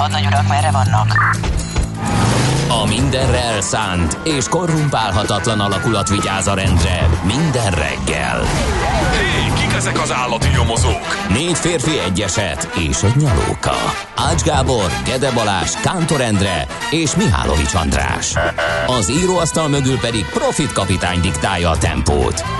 [0.00, 1.36] Hadnagy urak, merre vannak?
[2.68, 8.40] A mindenre elszánt és korrumpálhatatlan alakulat vigyáz a rendre minden reggel.
[9.12, 11.28] Hé, kik ezek az állati nyomozók?
[11.28, 13.76] Négy férfi egyeset és egy nyalóka.
[14.16, 18.34] Ács Gábor, Gede Balázs, Kántor Endre és Mihálovics András.
[18.86, 22.59] Az íróasztal mögül pedig Profit kapitány diktálja a tempót.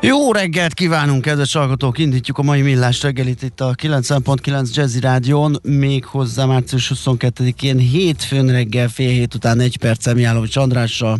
[0.00, 1.98] Jó reggelt kívánunk, kedves hallgatók!
[1.98, 8.46] Indítjuk a mai millás reggelit itt a 90.9 Jazzy Rádion, még hozzá március 22-én hétfőn
[8.46, 11.18] reggel fél hét után egy perccel Miálovics Andrással.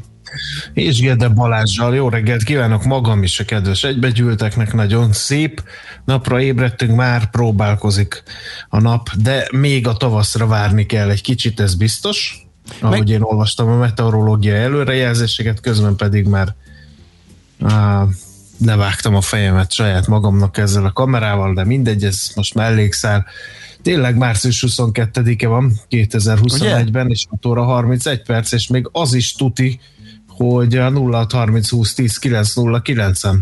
[0.73, 5.63] És Gede Balázsjal jó reggelt kívánok magam is a kedves egybegyűlteknek, nagyon szép
[6.05, 8.23] napra ébredtünk, már próbálkozik
[8.69, 12.47] a nap, de még a tavaszra várni kell egy kicsit, ez biztos,
[12.81, 13.09] ahogy Meg...
[13.09, 16.55] én olvastam a meteorológia előrejelzéseket, közben pedig már
[17.63, 18.05] á,
[18.65, 23.27] levágtam a fejemet saját magamnak ezzel a kamerával, de mindegy, ez most mellékszál.
[23.83, 29.81] Tényleg március 22-e van 2021-ben, és 6 óra 31 perc, és még az is tuti,
[30.29, 33.37] hogy a 0 30 20 10 9 0 9-en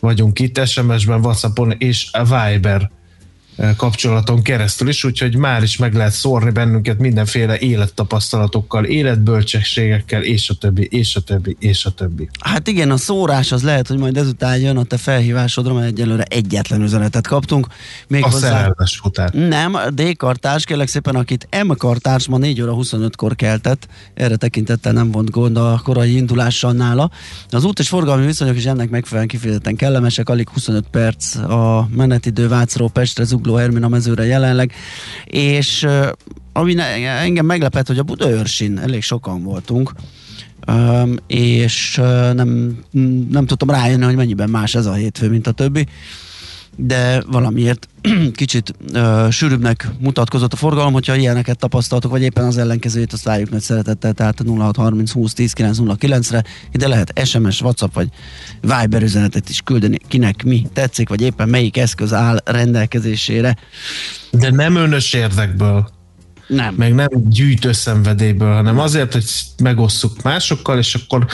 [0.00, 2.90] vagyunk itt, SMS-ben, Whatsappon és a Viber
[3.76, 10.54] kapcsolaton keresztül is, úgyhogy már is meg lehet szórni bennünket mindenféle élettapasztalatokkal, életbölcsességekkel, és a
[10.54, 12.28] többi, és a többi, és a többi.
[12.40, 16.22] Hát igen, a szórás az lehet, hogy majd ezután jön a te felhívásodra, mert egyelőre
[16.22, 17.66] egyetlen üzenetet kaptunk.
[18.08, 18.48] Még a hozzá...
[18.48, 19.30] szerelmes után.
[19.34, 25.30] Nem, D-kartárs, kérlek szépen, akit M-kartárs ma 4 óra 25-kor keltett, erre tekintettel nem vont
[25.30, 27.10] gond a korai indulással nála.
[27.50, 32.48] Az út és forgalmi viszonyok is ennek megfelelően kifejezetten kellemesek, alig 25 perc a menetidő
[32.48, 34.72] Vácról Pestre, Zugló Hermina mezőre jelenleg,
[35.24, 35.86] és
[36.52, 39.92] ami engem meglepett, hogy a Budaörsin elég sokan voltunk,
[41.26, 42.00] és
[42.34, 42.78] nem,
[43.30, 45.86] nem tudtam rájönni, hogy mennyiben más ez a hétfő, mint a többi
[46.76, 47.88] de valamiért
[48.32, 53.50] kicsit uh, sűrűbbnek mutatkozott a forgalom, hogyha ilyeneket tapasztaltok, vagy éppen az ellenkezőjét, azt várjuk
[53.50, 58.08] nagy szeretettel, tehát a 0630 20 10 909 re ide lehet SMS, WhatsApp vagy
[58.60, 63.56] Viber üzenetet is küldeni, kinek mi tetszik, vagy éppen melyik eszköz áll rendelkezésére.
[64.30, 65.90] De nem önös érdekből.
[66.46, 66.74] Nem.
[66.74, 69.24] Meg nem gyűjtőszenvedélyből, hanem azért, hogy
[69.62, 71.26] megosszuk másokkal, és akkor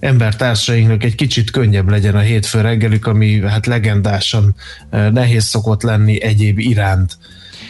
[0.00, 4.54] embertársainknak egy kicsit könnyebb legyen a hétfő reggelük, ami hát legendásan
[4.90, 7.18] eh, nehéz szokott lenni egyéb iránt.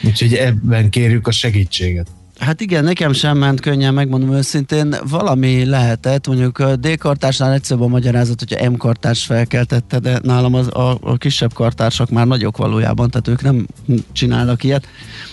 [0.03, 2.07] Úgyhogy ebben kérjük a segítséget.
[2.39, 4.95] Hát igen, nekem sem ment könnyen, megmondom őszintén.
[5.09, 10.99] Valami lehetett, mondjuk a D-kartársnál egyszerűbb a magyarázat, hogyha M-kartárs felkeltette, de nálam az, a,
[11.01, 13.67] a kisebb kartársak már nagyok valójában, tehát ők nem
[14.13, 14.87] csinálnak ilyet.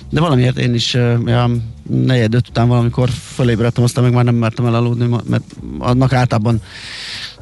[0.10, 0.94] De valamiért én is
[1.26, 1.50] ja,
[1.90, 5.44] negyed öt után valamikor fölébredtem, aztán meg már nem mertem elaludni, mert
[5.80, 6.62] annak általában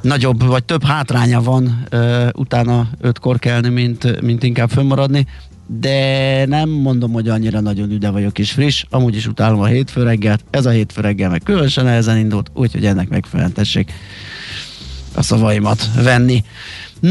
[0.02, 5.28] nagyobb vagy több hátránya van uh, utána ötkor kelni, mint, mint inkább fönnmaradni
[5.68, 10.04] de nem mondom, hogy annyira nagyon üde vagyok és friss, amúgy is utálom a hétfő
[10.04, 13.92] reggelt, ez a hétfő reggel meg különösen ezen indult, úgyhogy ennek megfelelően tessék
[15.16, 16.44] a szavaimat venni.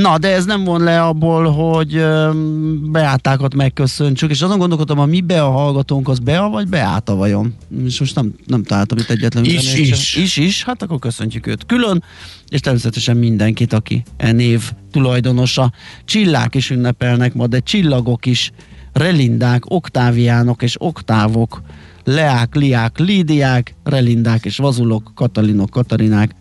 [0.00, 2.04] Na, de ez nem von le abból, hogy
[2.90, 7.54] Beátákat megköszöntsük, és azon gondolkodtam, a mi be a hallgatónk, az Bea vagy Beáta vajon?
[7.84, 9.44] És most nem, nem találtam itt egyetlen.
[9.44, 10.16] Is, is.
[10.16, 12.02] Is, is, hát akkor köszöntjük őt külön,
[12.48, 15.72] és természetesen mindenkit, aki e név tulajdonosa.
[16.04, 18.52] Csillák is ünnepelnek ma, de csillagok is,
[18.92, 21.62] relindák, oktáviánok és oktávok,
[22.04, 26.34] leák, liák, lídiák, relindák és vazulok, katalinok, katarinák,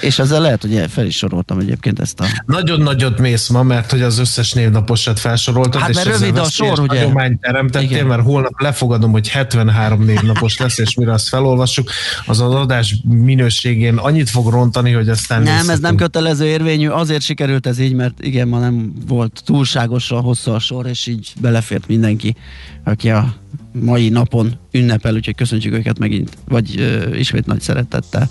[0.00, 2.24] és ezzel lehet, hogy fel is soroltam egyébként ezt a...
[2.46, 6.44] Nagyon nagyot mész ma, mert hogy az összes névnaposat felsoroltad, hát, és mert rövid a
[6.44, 7.08] sor, ugye?
[7.40, 8.06] teremtettél, Igen.
[8.06, 11.90] mert holnap lefogadom, hogy 73 névnapos lesz, és mire azt felolvassuk,
[12.26, 15.42] az az adás minőségén annyit fog rontani, hogy aztán...
[15.42, 20.20] Nem, ez nem kötelező érvényű, azért sikerült ez így, mert igen, ma nem volt túlságosan
[20.20, 22.36] hosszú a sor, és így belefért mindenki,
[22.84, 23.34] aki a
[23.72, 28.30] mai napon ünnepel, úgyhogy köszöntjük őket megint, vagy uh, ismét nagy szeretettel.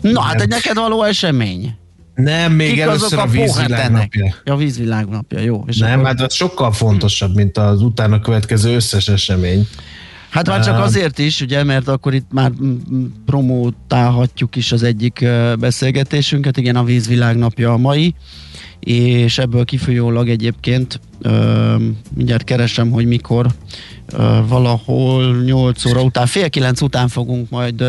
[0.00, 1.74] Na, hát egy neked való esemény.
[2.14, 4.34] Nem, még Kik először a, a vízvilág napja.
[4.44, 5.64] Ja, a vízvilág napja, jó.
[5.66, 6.06] És Nem, akkor...
[6.06, 9.68] hát az sokkal fontosabb, mint az utána következő összes esemény.
[10.28, 12.52] Hát már csak azért is, ugye, mert akkor itt már
[13.26, 15.26] promótálhatjuk is az egyik
[15.58, 18.14] beszélgetésünket, igen, a vízvilág napja a mai,
[18.88, 21.00] és ebből kifolyólag egyébként
[22.14, 23.46] mindjárt keresem, hogy mikor
[24.46, 27.84] valahol 8 óra után, fél 9 után fogunk majd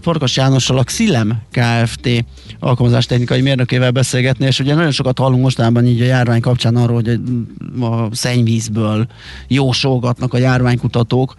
[0.00, 2.24] Farkas Jánossal a Xilem Kft.
[2.58, 7.20] alkalmazástechnikai mérnökével beszélgetni, és ugye nagyon sokat hallunk mostanában így a járvány kapcsán arról, hogy
[7.80, 9.06] a szennyvízből
[9.46, 11.34] jósolgatnak a járványkutatók,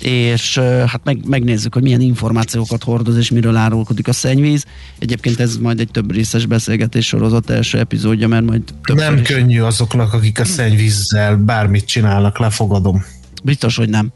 [0.00, 4.64] és hát meg, megnézzük, hogy milyen információkat hordoz és miről árulkodik a szennyvíz.
[4.98, 8.62] Egyébként ez majd egy több részes beszélgetés sorozat első epizódja, mert majd
[8.94, 9.28] Nem is...
[9.28, 13.04] könnyű azoknak, akik a szennyvízzel bármit csinálnak, lefogadom.
[13.42, 14.12] Biztos, hogy nem.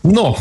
[0.00, 0.32] No,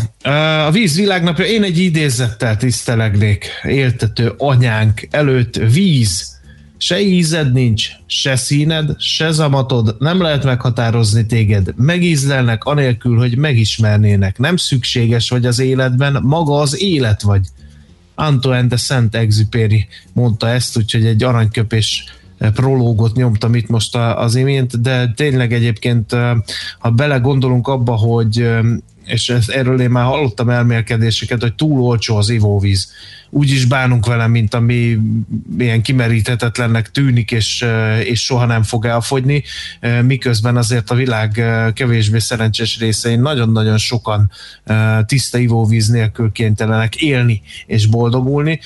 [0.65, 6.38] a víz világnapja, én egy idézettel tisztelegnék éltető anyánk előtt víz.
[6.81, 11.73] Se ízed nincs, se színed, se zamatod, nem lehet meghatározni téged.
[11.75, 14.37] Megízlelnek anélkül, hogy megismernének.
[14.37, 17.47] Nem szükséges vagy az életben, maga az élet vagy.
[18.15, 22.03] Antoine de Saint-Exupéry mondta ezt, úgyhogy egy aranyköpés
[22.53, 26.15] prológot nyomtam itt most az imént, de tényleg egyébként,
[26.79, 28.49] ha belegondolunk abba, hogy
[29.05, 32.91] és erről én már hallottam elmélkedéseket, hogy túl olcsó az ivóvíz
[33.29, 34.97] úgy is bánunk vele, mint ami
[35.57, 37.65] ilyen kimeríthetetlennek tűnik, és,
[38.03, 39.43] és soha nem fog elfogyni,
[40.01, 41.43] miközben azért a világ
[41.73, 44.31] kevésbé szerencsés részein nagyon-nagyon sokan
[45.05, 48.59] tiszta ivóvíz nélkül kénytelenek élni és boldogulni.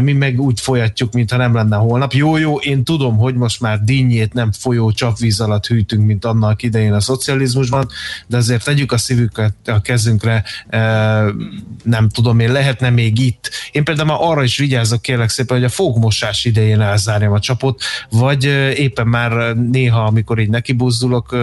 [0.00, 2.12] Mi meg úgy folyatjuk, mintha nem lenne holnap.
[2.12, 6.62] Jó, jó, én tudom, hogy most már dinnyét nem folyó csapvíz alatt hűtünk, mint annak
[6.62, 7.88] idején a szocializmusban,
[8.26, 10.44] de azért tegyük a szívüket a kezünkre,
[11.84, 13.50] nem tudom én, lehetne még itt.
[13.72, 17.82] Én például már arra is vigyázzak kérlek szépen, hogy a fogmosás idején elzárjam a csapot,
[18.10, 18.44] vagy
[18.76, 21.36] éppen már néha, amikor így nekibuzdulok,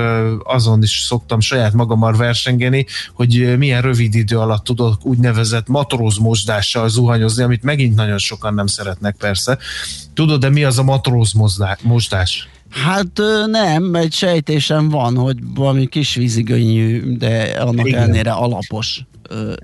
[0.43, 7.43] azon is szoktam saját magammal versengeni, hogy milyen rövid idő alatt tudok úgynevezett matrózmosdással zuhanyozni,
[7.43, 9.57] amit megint nagyon sokan nem szeretnek persze.
[10.13, 11.33] Tudod, de mi az a matróz
[11.81, 12.47] mosdás?
[12.69, 18.01] Hát nem, egy sejtésem van, hogy valami kis vízigönyű, de annak Igen.
[18.01, 19.03] ellenére alapos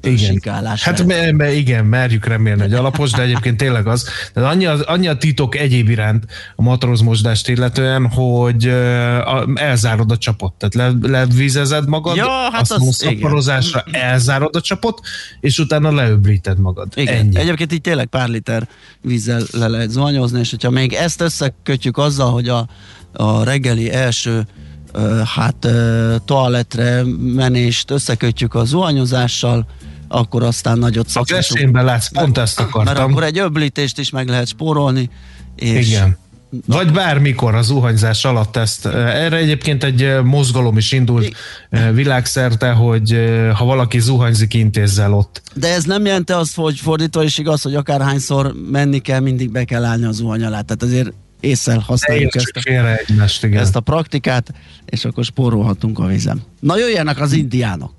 [0.02, 0.84] ősikálás.
[0.84, 4.10] Hát me, me, igen, merjük remélni, hogy alapos, de egyébként tényleg az.
[4.34, 8.68] De annyi, az, annyi a titok egyéb iránt a matrózmosdást illetően, hogy
[9.56, 10.54] elzárod a csapot.
[10.54, 15.02] Tehát le, levízezed magad, ja, hát azt az, szaporozásra elzárod a csapot,
[15.40, 16.88] és utána leöblíted magad.
[16.96, 17.16] Igen.
[17.16, 17.38] Ennyi.
[17.38, 18.68] Egyébként így tényleg pár liter
[19.02, 22.68] vízzel le lehet zuhanyozni, és hogyha még ezt összekötjük azzal, hogy a,
[23.14, 24.46] a reggeli első
[25.36, 25.68] hát
[26.26, 29.66] toaletre menést összekötjük a zuhanyozással,
[30.08, 31.78] akkor aztán nagyot szakítunk.
[31.78, 32.94] A látsz, pont ezt akartam.
[32.94, 35.10] Mert akkor egy öblítést is meg lehet spórolni.
[35.56, 36.18] És Igen.
[36.68, 38.86] Vagy bármikor a zuhanyzás alatt ezt.
[38.86, 41.36] Erre egyébként egy mozgalom is indult
[41.94, 43.20] világszerte, hogy
[43.54, 45.42] ha valaki zuhanyzik, intézzel ott.
[45.54, 49.64] De ez nem jelenti azt, hogy fordítva is igaz, hogy akárhányszor menni kell, mindig be
[49.64, 50.62] kell állni a zuhany alá.
[50.62, 51.14] Tehát azért
[51.46, 52.70] észsel használjuk ezt a,
[53.08, 53.62] egymást, igen.
[53.62, 54.54] ezt a praktikát,
[54.86, 56.42] és akkor spórolhatunk a vizem.
[56.60, 57.94] Na jöjjenek az indiánok.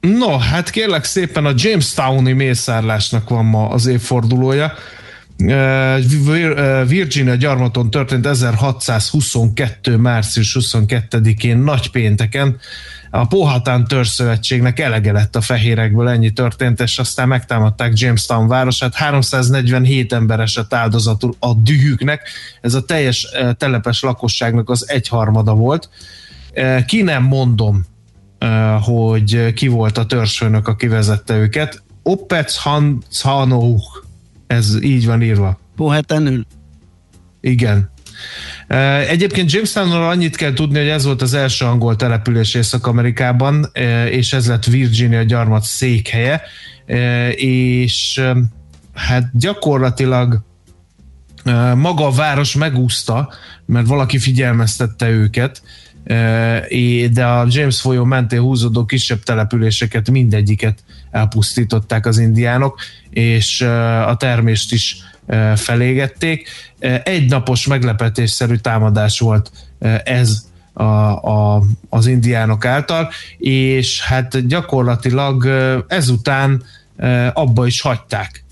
[0.00, 4.72] No, hát kérlek szépen a Jamestowni mészárlásnak van ma az évfordulója.
[6.86, 9.96] Virginia gyarmaton történt 1622.
[9.96, 12.58] március 22-én nagy pénteken
[13.10, 20.12] a Pohátán törzszövetségnek elege lett a fehérekből, ennyi történt, és aztán megtámadták Jamestown városát, 347
[20.12, 22.28] ember esett áldozatul a dühüknek,
[22.60, 25.88] ez a teljes eh, telepes lakosságnak az egyharmada volt.
[26.52, 27.84] Eh, ki nem mondom,
[28.38, 31.82] eh, hogy ki volt a törzsfőnök, aki vezette őket.
[32.02, 34.06] Opec Hanshanouk,
[34.46, 35.58] ez így van írva.
[35.76, 36.46] Pohetenül?
[37.40, 37.90] Igen.
[39.08, 43.70] Egyébként Jamestownról annyit kell tudni, hogy ez volt az első angol település Észak-Amerikában,
[44.10, 46.42] és ez lett Virginia gyarmat székhelye,
[47.34, 48.22] és
[48.94, 50.42] hát gyakorlatilag
[51.74, 53.32] maga a város megúszta,
[53.66, 55.62] mert valaki figyelmeztette őket,
[57.10, 60.78] de a James folyó mentén húzódó kisebb településeket mindegyiket
[61.10, 63.60] elpusztították az indiánok, és
[64.06, 64.96] a termést is
[65.56, 66.48] felégették.
[67.02, 69.50] Egy napos meglepetésszerű támadás volt
[70.04, 75.46] ez a, a, az indiánok által, és hát gyakorlatilag
[75.88, 76.62] ezután
[77.32, 78.44] abba is hagyták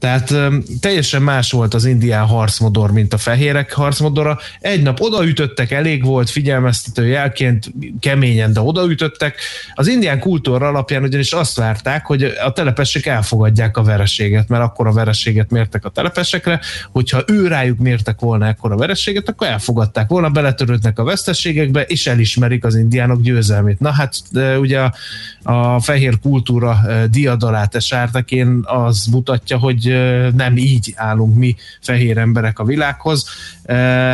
[0.00, 0.34] Tehát
[0.80, 4.38] teljesen más volt az indián harcmodor, mint a fehérek harcmodora.
[4.60, 9.40] Egy nap odaütöttek, elég volt figyelmeztető jelként, keményen, de odaütöttek.
[9.74, 14.86] Az indián kultúra alapján ugyanis azt várták, hogy a telepesek elfogadják a vereséget, mert akkor
[14.86, 16.60] a vereséget mértek a telepesekre,
[16.92, 22.06] hogyha ő rájuk mértek volna ekkor a vereséget, akkor elfogadták volna, beletörődnek a veszteségekbe, és
[22.06, 23.80] elismerik az indiánok győzelmét.
[23.80, 24.14] Na hát
[24.60, 24.94] ugye a,
[25.42, 26.80] a fehér kultúra
[27.10, 29.89] diadalát esártakén az mutatja, hogy
[30.36, 33.26] nem így állunk mi fehér emberek a világhoz.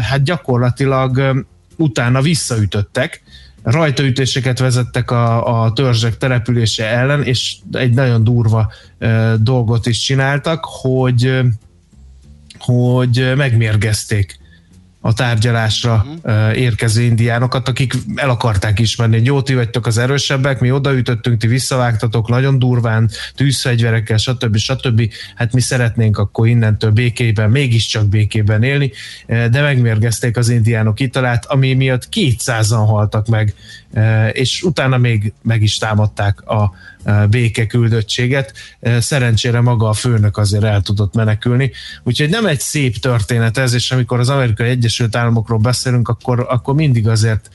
[0.01, 1.45] Hát gyakorlatilag
[1.77, 3.23] utána visszaütöttek,
[3.63, 8.73] rajtaütéseket vezettek a, a törzsek települése ellen, és egy nagyon durva
[9.37, 11.41] dolgot is csináltak, hogy
[12.59, 14.39] hogy megmérgezték
[15.07, 16.59] a tárgyalásra uh-huh.
[16.59, 21.47] érkező indiánokat, akik el akarták ismerni, hogy jó, ti vagytok az erősebbek, mi odaütöttünk, ti
[21.47, 24.57] visszavágtatok nagyon durván, tűzfegyverekkel, stb.
[24.57, 25.11] stb.
[25.35, 28.93] Hát mi szeretnénk akkor innentől békében, mégiscsak békében élni,
[29.27, 33.55] de megmérgezték az indiánok italát, ami miatt 200-an haltak meg,
[34.33, 36.73] és utána még meg is támadták a
[37.29, 38.53] békeküldöttséget.
[38.99, 41.73] Szerencsére maga a főnök azért el tudott menekülni.
[42.03, 46.75] Úgyhogy nem egy szép történet ez, és amikor az Amerikai Egyesült Államokról beszélünk, akkor, akkor
[46.75, 47.51] mindig azért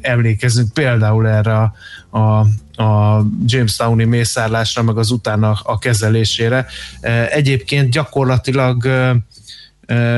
[0.00, 1.72] emlékezünk például erre a,
[2.18, 2.46] a,
[2.82, 6.66] a Jamestowni mészárlásra, meg az utána a kezelésére.
[7.30, 8.88] Egyébként gyakorlatilag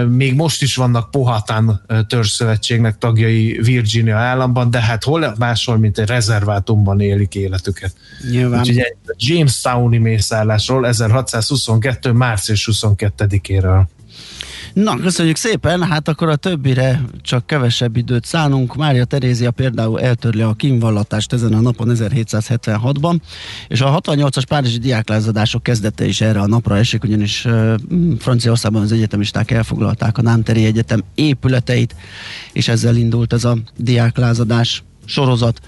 [0.09, 6.09] még most is vannak Pohátán törzszövetségnek tagjai Virginia államban, de hát hol máshol, mint egy
[6.09, 7.93] rezervátumban élik életüket.
[8.31, 8.61] Nyilván.
[8.61, 12.13] Úgyhogy egy Jamestowni mészállásról 1622.
[12.13, 13.83] március 22-éről.
[14.73, 18.77] Na, köszönjük szépen, hát akkor a többire csak kevesebb időt szánunk.
[18.77, 23.19] Mária Terézia például eltörli a kínvallatást ezen a napon 1776-ban,
[23.69, 27.75] és a 68-as párizsi diáklázadások kezdete is erre a napra esik, ugyanis uh,
[28.19, 31.95] Franciaországban az egyetemisták elfoglalták a Námteri Egyetem épületeit,
[32.53, 35.61] és ezzel indult ez a diáklázadás sorozat.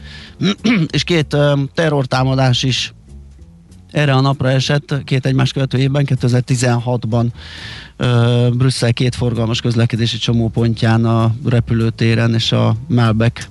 [0.90, 2.92] és két uh, terrortámadás is
[3.90, 7.26] erre a napra esett két egymás követő évben, 2016-ban
[8.52, 13.48] Brüsszel két forgalmas közlekedési csomópontján a repülőtéren és a Malbec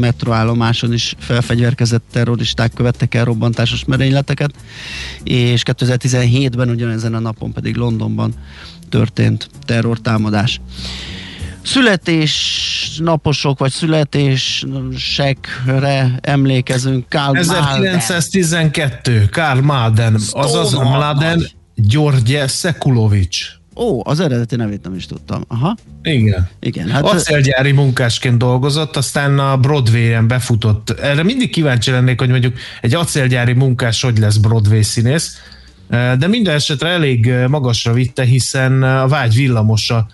[0.00, 4.50] metroállomáson is felfegyverkezett terroristák követtek el robbantásos merényleteket,
[5.22, 8.32] és 2017-ben ugyanezen a napon pedig Londonban
[8.88, 10.60] történt terrortámadás
[11.66, 17.08] születésnaposok vagy születésekre emlékezünk.
[17.08, 23.54] Karl 1912, Karl Malden, azaz Mladen György Szekulovics.
[23.78, 25.44] Ó, az eredeti nevét nem is tudtam.
[25.48, 25.76] Aha.
[26.02, 26.48] Igen.
[26.60, 26.90] Igen.
[26.90, 30.90] Hát Acélgyári munkásként dolgozott, aztán a Broadway-en befutott.
[30.90, 35.36] Erre mindig kíváncsi lennék, hogy mondjuk egy acélgyári munkás hogy lesz Broadway színész,
[35.88, 40.06] de minden esetre elég magasra vitte, hiszen a Vágy villamosa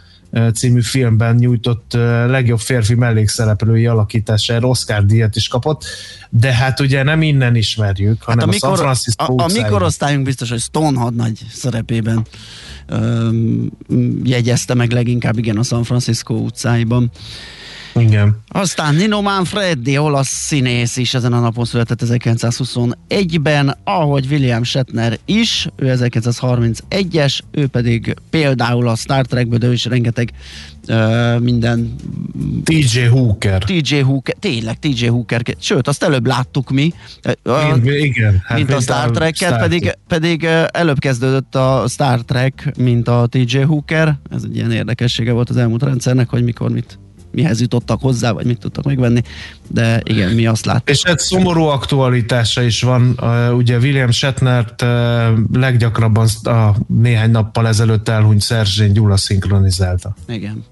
[0.54, 1.92] című filmben nyújtott
[2.26, 5.84] legjobb férfi mellékszereplői alakítására Oscar díjat is kapott,
[6.30, 9.46] de hát ugye nem innen ismerjük, hanem hát a, mikor, a San Francisco A, a
[9.52, 12.26] mikor osztályunk biztos, hogy Stone hadnagy szerepében
[12.86, 13.70] öm,
[14.22, 17.10] jegyezte meg leginkább, igen, a San Francisco utcáiban.
[17.94, 18.40] Igen.
[18.48, 25.68] Aztán Nino Manfredi, olasz színész is ezen a napon született 1921-ben, ahogy William Shatner is,
[25.76, 30.30] ő 1931-es, ő pedig például a Star Trekből, de ő is rengeteg
[30.88, 31.94] uh, minden...
[32.64, 33.62] TJ Hooker.
[33.62, 36.92] TJ Hooker, tényleg TJ Hooker, sőt, azt előbb láttuk mi,
[37.44, 43.08] uh, igen, hát mint a Star Trek-et, pedig, pedig előbb kezdődött a Star Trek, mint
[43.08, 46.98] a TJ Hooker, ez egy ilyen érdekessége volt az elmúlt rendszernek, hogy mikor mit
[47.32, 49.22] mihez jutottak hozzá, vagy mit tudtak megvenni,
[49.68, 50.90] de igen, mi azt láttuk.
[50.90, 53.18] És egy szomorú aktualitása is van,
[53.56, 54.84] ugye William Shatnert
[55.52, 60.14] leggyakrabban a néhány nappal ezelőtt elhunyt Szerzsény Gyula szinkronizálta.
[60.28, 60.64] Igen.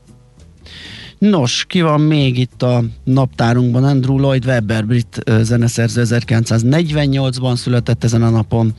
[1.20, 3.84] Nos, ki van még itt a naptárunkban?
[3.84, 8.74] Andrew Lloyd Webber, brit zeneszerző 1948-ban született ezen a napon.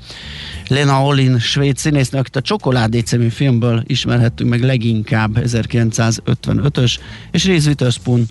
[0.68, 7.00] Lena Olin, svéd színésznő, akit a Csokoládé című filmből ismerhettünk meg leginkább 1955-ös,
[7.32, 8.26] és Reese Witherspoon,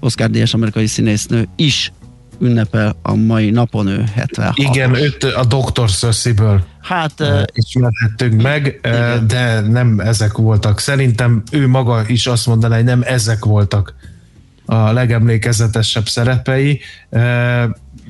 [0.00, 1.92] Oscar Díjas amerikai színésznő is
[2.40, 5.90] ünnepel a mai napon, ő 76 Igen, őt a Dr.
[5.90, 9.26] Szössziből hát, ismerhettünk meg, igen.
[9.26, 10.78] de nem ezek voltak.
[10.78, 13.94] Szerintem ő maga is azt mondaná, hogy nem ezek voltak
[14.66, 16.80] a legemlékezetesebb szerepei.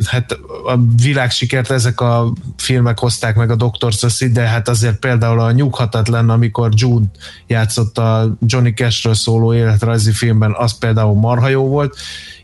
[0.07, 0.33] Hát
[0.67, 3.93] a világsikert ezek a filmek hozták meg a Dr.
[3.93, 7.07] Sassi, de hát azért például a Nyughatatlan, amikor Jude
[7.47, 11.97] játszott a Johnny Cashről szóló életrajzi filmben, az például marha jó volt,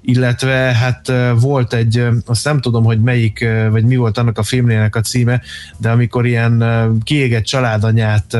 [0.02, 4.97] illetve hát volt egy, azt nem tudom, hogy melyik, vagy mi volt annak a filmnének
[4.97, 5.42] a címe,
[5.76, 6.64] de amikor ilyen
[7.02, 8.38] kiégett családanyát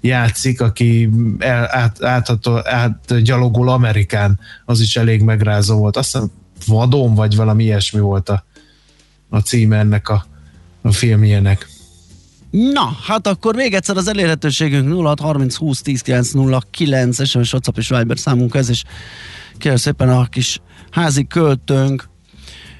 [0.00, 2.28] játszik, aki el, át, át,
[2.64, 5.96] átgyalogol Amerikán, az is elég megrázó volt.
[5.96, 6.30] Azt hiszem
[6.66, 8.44] vadon, vagy valami ilyesmi volt a,
[9.28, 10.26] a címe ennek a,
[10.82, 11.66] a filmjének.
[12.50, 18.18] Na, hát akkor még egyszer az elérhetőségünk 0630 20 10 909 SMS, WhatsApp és Viber
[18.18, 18.82] számunk ez, és
[19.58, 22.08] kérlek szépen a kis házi költőnk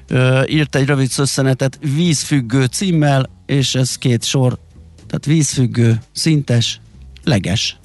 [0.07, 4.59] ö, írt egy rövid szösszenetet vízfüggő címmel, és ez két sor,
[5.07, 6.81] tehát vízfüggő, szintes,
[7.23, 7.79] leges.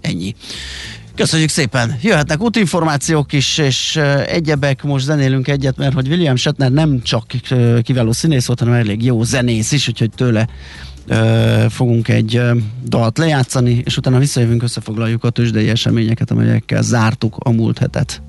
[0.00, 0.34] Ennyi.
[1.20, 1.96] Köszönjük szépen!
[2.02, 7.24] Jöhetnek útinformációk is, és egyebek, most zenélünk egyet, mert hogy William Shatner nem csak
[7.82, 10.48] kiváló színész volt, hanem elég jó zenész is, úgyhogy tőle
[11.68, 12.42] fogunk egy
[12.84, 18.22] dalt lejátszani, és utána visszajövünk, összefoglaljuk a tőzsdei eseményeket, amelyekkel zártuk a múlt hetet.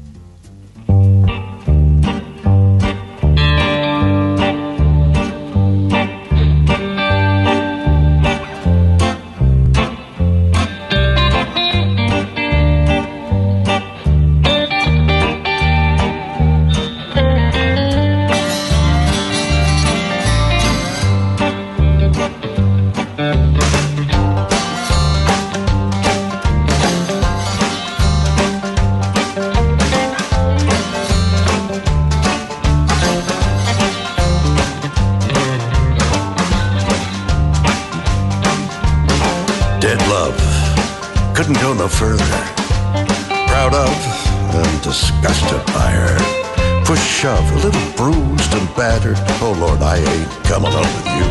[45.11, 46.85] disgusted by her.
[46.85, 49.17] Push, shove, a little bruised and battered.
[49.41, 51.25] Oh Lord, I ain't coming up with you.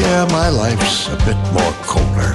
[0.00, 2.32] Yeah, my life's a bit more colder.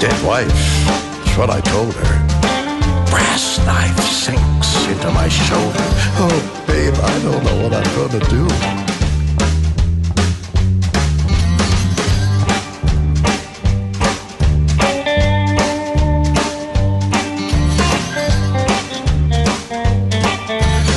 [0.00, 2.14] Dead wife, that's what I told her.
[3.10, 5.86] Brass knife sinks into my shoulder.
[6.18, 8.93] Oh, babe, I don't know what I'm gonna do.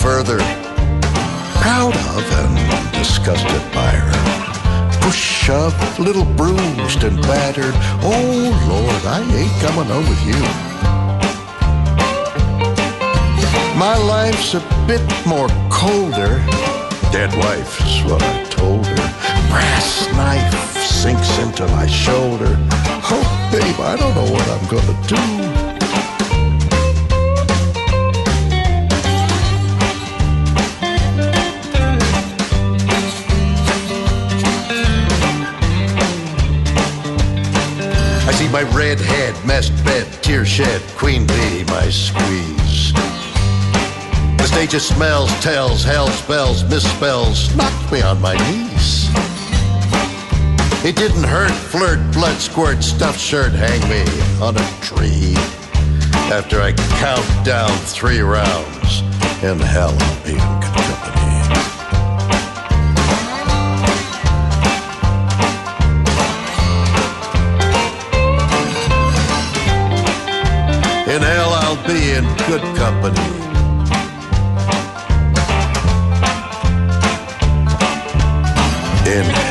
[0.00, 0.38] further.
[1.60, 5.00] Proud of and disgusted by her.
[5.00, 7.74] Push, shove, little bruised and battered.
[8.02, 10.40] Oh, Lord, I ain't coming home with you.
[13.78, 16.38] My life's a bit more colder.
[17.12, 19.48] Dead wife is what I told her.
[19.50, 22.56] Brass knife sinks into my shoulder.
[23.10, 25.43] Oh, babe, I don't know what I'm gonna do.
[38.54, 42.92] My red head, messed bed, tear shed, queen bee, my squeeze.
[44.38, 49.08] The stage of smells, tells, hell spells, misspells, knocked me on my knees.
[50.84, 54.04] It didn't hurt, flirt, blood squirt, stuffed shirt, hang me
[54.40, 55.34] on a tree.
[56.30, 59.00] After I count down three rounds,
[59.42, 60.34] in hell I'll be
[61.18, 61.23] in
[71.86, 73.20] be in good company.
[79.06, 79.43] In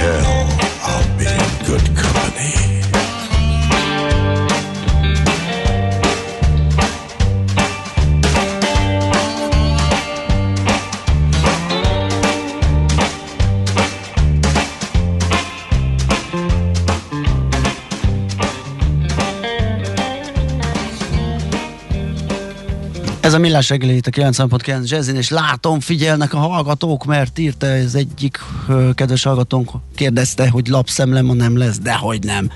[23.43, 28.39] Millás reggeli itt a 90.9 Jazzin, és látom, figyelnek a hallgatók, mert írta ez egyik
[28.67, 32.49] ö, kedves hallgatónk, kérdezte, hogy lapszemlem, ma nem lesz, de hogy nem.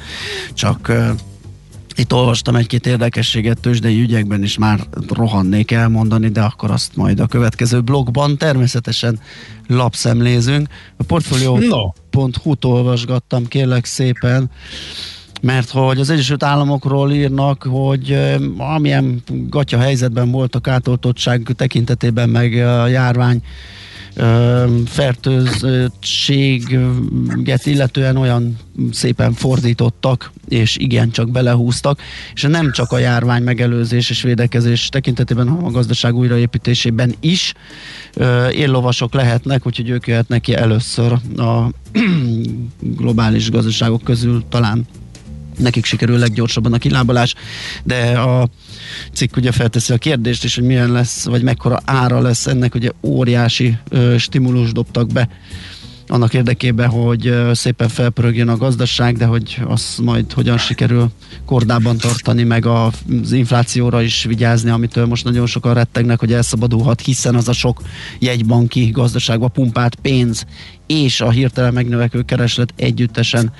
[0.53, 1.09] Csak ö,
[1.95, 7.27] itt olvastam egy-két érdekességet tőzsdei ügyekben, és már rohannék elmondani, de akkor azt majd a
[7.27, 9.19] következő blogban természetesen
[9.67, 10.67] lapszemlézünk.
[10.97, 14.49] A portfolio.hu-t olvasgattam, kérlek szépen,
[15.41, 18.17] mert hogy az Egyesült Államokról írnak, hogy
[18.57, 23.41] amilyen gatya helyzetben volt a kátoltottság tekintetében, meg a járvány
[24.85, 28.57] fertőzöttséget illetően olyan
[28.91, 31.99] szépen fordítottak, és igen, csak belehúztak,
[32.33, 37.53] és nem csak a járvány megelőzés és védekezés tekintetében, hanem a gazdaság újraépítésében is
[38.51, 41.69] éllovasok lehetnek, úgyhogy ők jöhetnek ki először a
[42.79, 44.87] globális gazdaságok közül talán
[45.57, 47.33] nekik sikerül leggyorsabban a kilábalás,
[47.83, 48.49] de a
[49.13, 52.89] cikk ugye felteszi a kérdést is, hogy milyen lesz, vagy mekkora ára lesz ennek, ugye
[53.01, 55.29] óriási ö, stimulus dobtak be
[56.09, 61.11] annak érdekében, hogy szépen felpörögjön a gazdaság, de hogy azt majd hogyan sikerül
[61.45, 67.35] kordában tartani, meg az inflációra is vigyázni, amitől most nagyon sokan rettegnek, hogy elszabadulhat, hiszen
[67.35, 67.81] az a sok
[68.19, 70.45] jegybanki gazdaságba pumpált pénz
[70.87, 73.51] és a hirtelen megnövekvő kereslet együttesen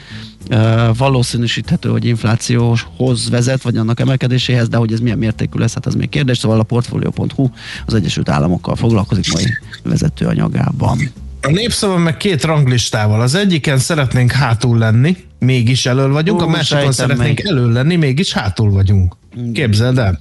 [0.98, 5.94] valószínűsíthető, hogy inflációhoz vezet, vagy annak emelkedéséhez, de hogy ez milyen mértékű lesz, hát ez
[5.94, 7.50] még kérdés, szóval a Portfolio.hu
[7.86, 9.46] az Egyesült Államokkal foglalkozik mai
[9.84, 11.12] vezetőanyagában.
[11.42, 13.22] A népszava meg két ranglistával.
[13.22, 17.48] Az egyiken szeretnénk hátul lenni, mégis elől vagyunk, Ó, a másikon szeretnénk meg.
[17.48, 19.16] elől lenni, mégis hátul vagyunk.
[19.54, 20.20] Képzeld el.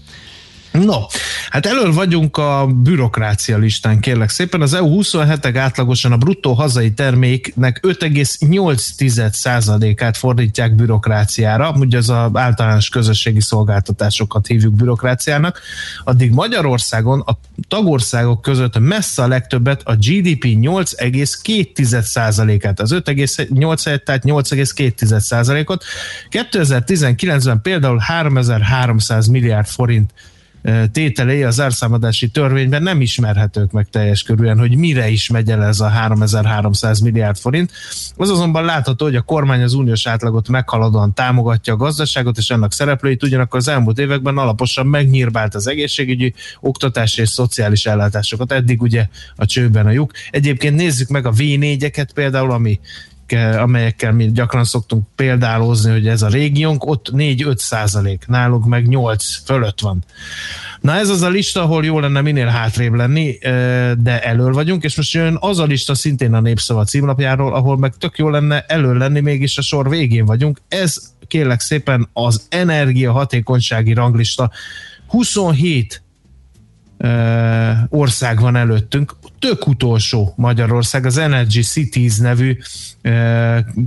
[0.84, 1.00] No,
[1.50, 4.60] hát elől vagyunk a bürokrácia listán, kérlek szépen.
[4.60, 12.88] Az EU 27-ek átlagosan a bruttó hazai terméknek 5,8%-át fordítják bürokráciára, ugye az az általános
[12.88, 15.60] közösségi szolgáltatásokat hívjuk bürokráciának,
[16.04, 25.84] addig Magyarországon a tagországok között messze a legtöbbet a GDP 8,2%-át, az 5,8 tehát 8,2%-ot.
[26.30, 30.12] 2019-ben például 3300 milliárd forint
[30.92, 35.80] tételei az árszámadási törvényben nem ismerhetők meg teljes körülön, hogy mire is megy el ez
[35.80, 37.72] a 3300 milliárd forint.
[38.16, 42.72] Az azonban látható, hogy a kormány az uniós átlagot meghaladóan támogatja a gazdaságot és annak
[42.72, 48.52] szereplőit, ugyanakkor az elmúlt években alaposan megnyírbált az egészségügyi, oktatási és szociális ellátásokat.
[48.52, 50.12] Eddig ugye a csőben a lyuk.
[50.30, 52.80] Egyébként nézzük meg a V4-eket például, ami
[53.34, 59.44] amelyekkel mi gyakran szoktunk példálozni, hogy ez a régiónk, ott 4-5 százalék, nálunk meg 8
[59.44, 60.04] fölött van.
[60.80, 63.38] Na ez az a lista, ahol jó lenne minél hátrébb lenni,
[63.98, 67.96] de elől vagyunk, és most jön az a lista szintén a Népszava címlapjáról, ahol meg
[67.96, 70.60] tök jó lenne elől lenni, mégis a sor végén vagyunk.
[70.68, 74.50] Ez kérlek szépen az energia hatékonysági ranglista
[75.06, 76.02] 27
[77.88, 79.16] ország van előttünk.
[79.46, 82.58] Tök utolsó Magyarország, az Energy Cities nevű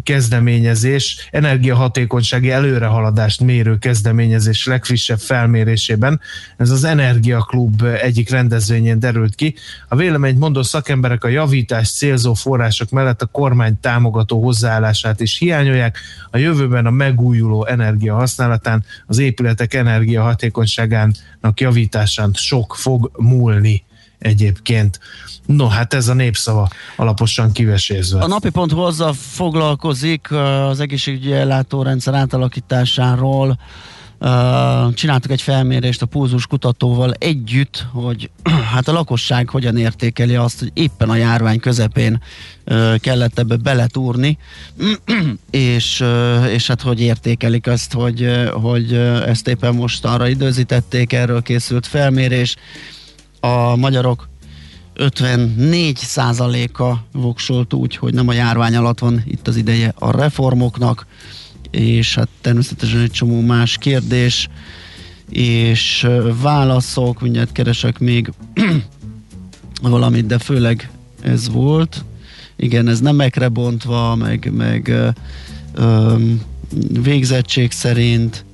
[0.03, 6.21] kezdeményezés, energiahatékonysági előrehaladást mérő kezdeményezés legfrissebb felmérésében.
[6.57, 9.55] Ez az Energia Klub egyik rendezvényén derült ki.
[9.87, 15.97] A véleményt mondó szakemberek a javítás célzó források mellett a kormány támogató hozzáállását is hiányolják.
[16.31, 23.87] A jövőben a megújuló energia használatán, az épületek energiahatékonyságának javításán sok fog múlni
[24.19, 24.99] egyébként.
[25.45, 28.19] No, hát ez a népszava alaposan kivesézve.
[28.19, 33.59] A napi pont azzal foglalkozik az egészségügyi ellátórendszer átalakításáról,
[34.93, 38.29] csináltak egy felmérést a pulzus kutatóval együtt, hogy
[38.73, 42.21] hát a lakosság hogyan értékeli azt, hogy éppen a járvány közepén
[42.97, 44.37] kellett ebbe beletúrni,
[45.51, 46.03] és,
[46.49, 48.93] és hát hogy értékelik azt, hogy, hogy
[49.25, 52.55] ezt éppen most arra időzítették, erről készült felmérés.
[53.39, 54.29] A magyarok
[54.93, 61.05] 54 százaléka voksolt úgy, hogy nem a járvány alatt van itt az ideje a reformoknak,
[61.71, 64.49] és hát természetesen egy csomó más kérdés,
[65.29, 66.07] és
[66.41, 68.31] válaszok, mindjárt keresek még
[69.81, 70.89] valamit, de főleg
[71.21, 72.05] ez volt.
[72.55, 75.09] Igen, ez nemekre bontva, meg, meg ö,
[75.73, 76.15] ö,
[77.01, 78.45] végzettség szerint,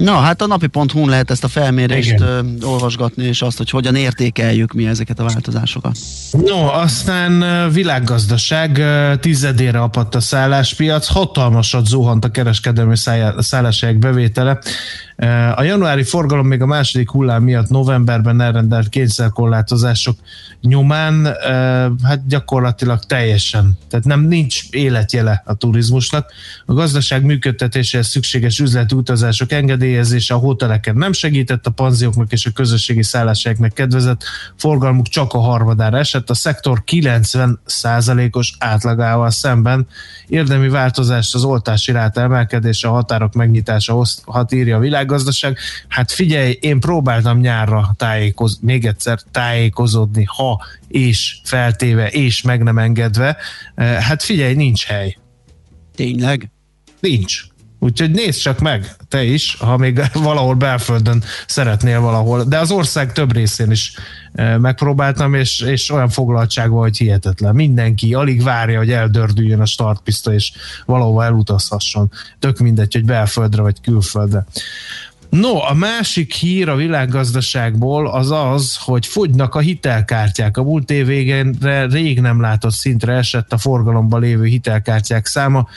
[0.00, 2.58] Na, hát a napi.hu lehet ezt a felmérést Igen.
[2.62, 5.96] olvasgatni, és azt, hogy hogyan értékeljük mi ezeket a változásokat.
[6.32, 8.82] No, aztán világgazdaság,
[9.20, 12.96] tizedére apadt a szálláspiac, hatalmasat zuhant a kereskedelmi
[13.38, 14.58] szálláshelyek bevétele.
[15.54, 20.16] A januári forgalom még a második hullám miatt novemberben elrendelt kényszerkorlátozások
[20.60, 21.24] nyomán
[22.02, 26.32] hát gyakorlatilag teljesen, tehát nem nincs életjele a turizmusnak.
[26.66, 32.50] A gazdaság működtetéséhez szükséges üzleti utazások engedélyezése a hoteleken nem segített, a panzióknak és a
[32.50, 34.24] közösségi szálláshelyeknek kedvezett,
[34.56, 39.86] forgalmuk csak a harmadára esett, a szektor 90%-os átlagával szemben.
[40.26, 44.80] Érdemi változást az oltási ráta emelkedése, a határok megnyitása hozhat írja a
[45.10, 45.58] világgazdaság.
[45.88, 52.78] Hát figyelj, én próbáltam nyárra tájékoz, még egyszer tájékozódni, ha és feltéve, és meg nem
[52.78, 53.36] engedve.
[53.76, 55.16] Hát figyelj, nincs hely.
[55.94, 56.50] Tényleg?
[57.00, 57.44] Nincs.
[57.82, 62.44] Úgyhogy nézd csak meg, te is, ha még valahol belföldön szeretnél valahol.
[62.44, 63.94] De az ország több részén is
[64.32, 67.54] e, megpróbáltam, és, és olyan foglaltság volt, hogy hihetetlen.
[67.54, 70.52] Mindenki alig várja, hogy eldördüljön a startpista, és
[70.86, 72.10] valahova elutazhasson.
[72.38, 74.46] Tök mindegy, hogy belföldre vagy külföldre.
[75.30, 80.56] No, a másik hír a világgazdaságból az az, hogy fogynak a hitelkártyák.
[80.56, 85.68] A múlt év végénre rég nem látott szintre esett a forgalomban lévő hitelkártyák száma.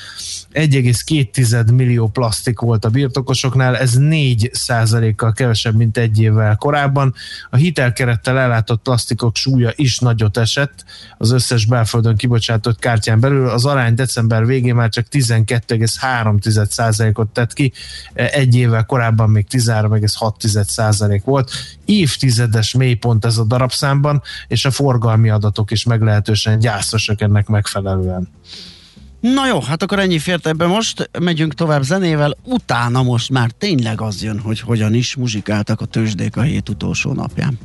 [0.54, 7.13] 1,2 millió plastik volt a birtokosoknál, ez 4% kal kevesebb, mint egy évvel korábban.
[7.50, 10.84] A hitelkerettel ellátott plastikok súlya is nagyot esett
[11.18, 13.50] az összes belföldön kibocsátott kártyán belül.
[13.50, 17.74] Az arány december végén már csak 12,3%-ot tett ki,
[18.13, 21.51] egy évvel korábban még 13,6% volt.
[21.86, 28.29] Évtizedes mélypont ez a darabszámban, és a forgalmi adatok is meglehetősen gyászosak ennek megfelelően.
[29.19, 34.01] Na jó, hát akkor ennyi fért ebbe most, megyünk tovább zenével, utána most már tényleg
[34.01, 37.60] az jön, hogy hogyan is muzsikáltak a tőzsdék a hét utolsó napján.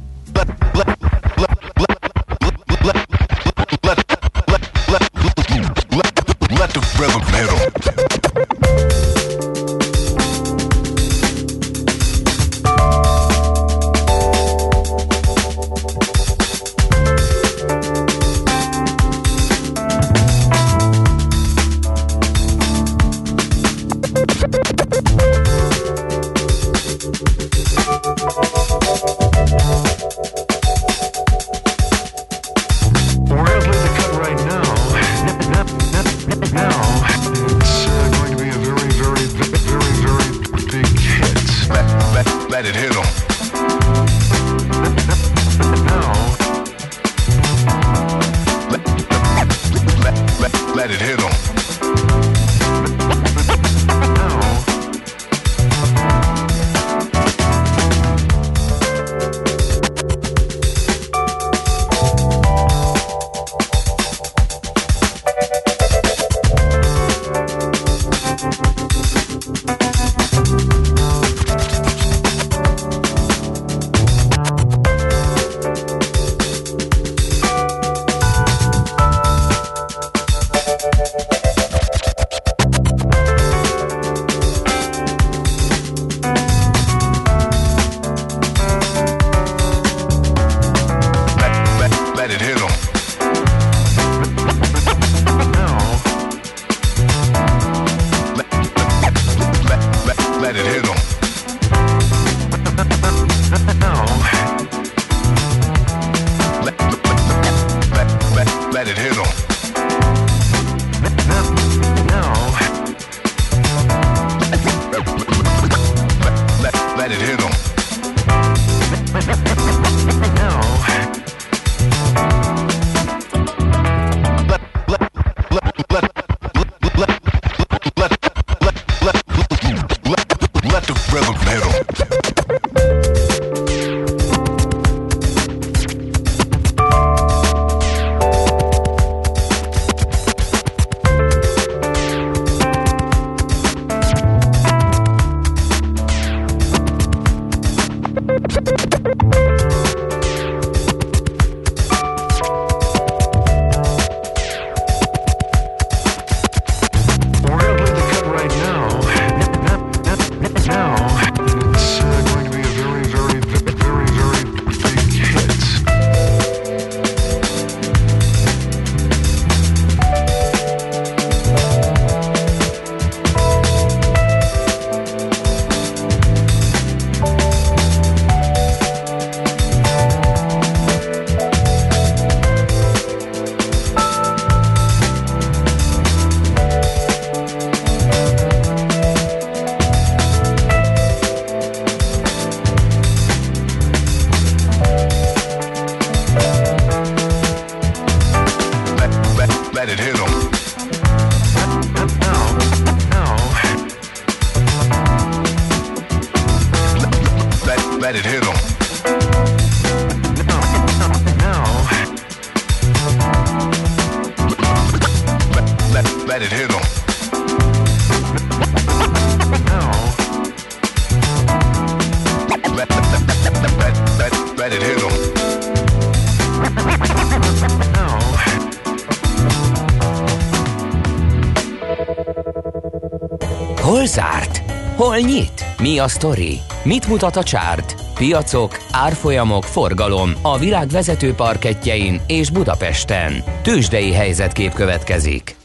[235.98, 236.61] Mi a sztori?
[236.82, 237.94] Mit mutat a csárt?
[238.14, 243.42] Piacok, árfolyamok, forgalom a világ vezető parketjein és Budapesten.
[243.62, 245.56] Tősdei helyzetkép következik.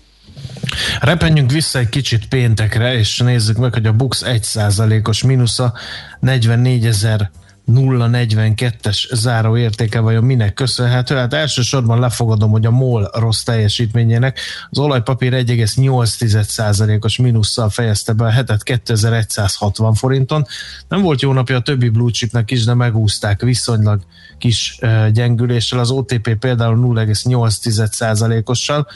[0.99, 5.73] Repenjünk vissza egy kicsit péntekre, és nézzük meg, hogy a Bux 1%-os mínusza
[6.19, 7.31] 44 ezer
[7.73, 11.15] 0,42-es záró értéke vajon minek köszönhető?
[11.15, 18.29] Hát elsősorban lefogadom, hogy a MOL rossz teljesítményének az olajpapír 1,8%-os mínusszal fejezte be a
[18.29, 20.45] hetet 2160 forinton.
[20.87, 24.01] Nem volt jó napja a többi blue chipnek is, de megúzták viszonylag
[24.37, 24.79] kis
[25.11, 25.79] gyengüléssel.
[25.79, 28.87] Az OTP például 0,8%-ossal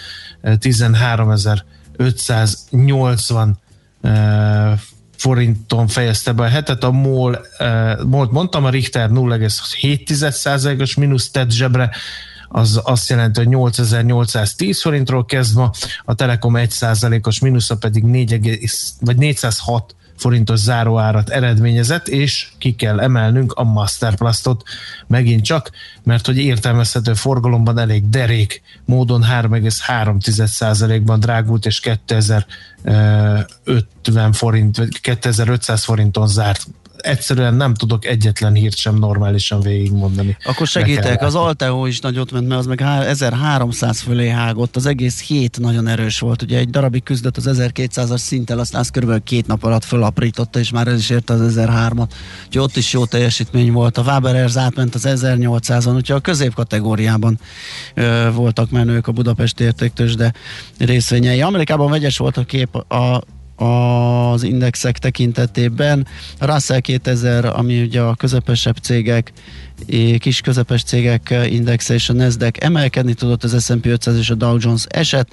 [0.42, 3.50] uh, 13.580
[4.02, 4.80] uh,
[5.18, 11.52] forinton fejezte be a hetet, a MOL, uh, MOL mondtam, a Richter 0,7%-os mínusz tett
[11.52, 11.90] zsebre,
[12.50, 15.72] az azt jelenti, hogy 8810 forintról kezd ma,
[16.06, 18.60] a Telekom 1%-os mínusza pedig 4,
[19.00, 24.64] vagy 406 forintos záróárat eredményezett, és ki kell emelnünk a Masterplastot.
[25.08, 25.72] Megint csak,
[26.04, 36.28] mert hogy értelmezhető forgalomban elég derék módon 3,3%-ban drágult, és 2050 forint, vagy 2500 forinton
[36.28, 40.38] zárt egyszerűen nem tudok egyetlen hírt sem normálisan végigmondani.
[40.44, 45.22] Akkor segítek, az Alteo is nagyot ment, mert az meg 1300 fölé hágott, az egész
[45.22, 49.48] hét nagyon erős volt, ugye egy darabig küzdött az 1200-as szinttel, aztán az körülbelül két
[49.48, 52.10] nap alatt fölaprította, és már ez is érte az 1003-at,
[52.46, 53.98] úgyhogy ott is jó teljesítmény volt.
[53.98, 57.40] A Waberers átment az 1800-on, úgyhogy a középkategóriában
[57.94, 60.34] ö, voltak menők a Budapest értéktős, de
[60.78, 61.42] részvényei.
[61.42, 63.22] Amerikában vegyes volt a kép a
[63.58, 66.08] az indexek tekintetében.
[66.40, 69.32] A Russell 2000, ami ugye a közepesebb cégek,
[70.18, 74.58] kis közepes cégek indexe és a Nasdaq emelkedni tudott, az S&P 500 és a Dow
[74.60, 75.28] Jones eset.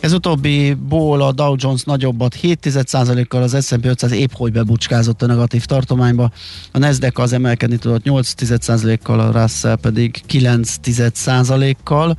[0.00, 5.64] Ez utóbbiból a Dow Jones nagyobbat 7%-kal, az S&P 500 épp hogy bebucskázott a negatív
[5.64, 6.30] tartományba,
[6.72, 12.16] a Nasdaq az emelkedni tudott 8%-kal, a Russell pedig 9%-kal.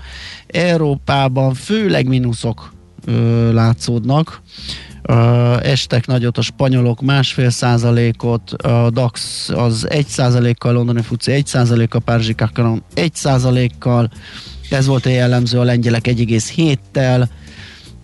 [0.47, 2.73] Európában főleg mínuszok
[3.51, 4.41] látszódnak.
[5.61, 12.01] Estek nagyot a spanyolok másfél százalékot, a DAX az egy százalékkal, Londoni Fuci egy százalékkal,
[12.01, 14.09] Párizsi Kakaron egy százalékkal,
[14.69, 17.27] ez volt a jellemző, a lengyelek 1,7-tel,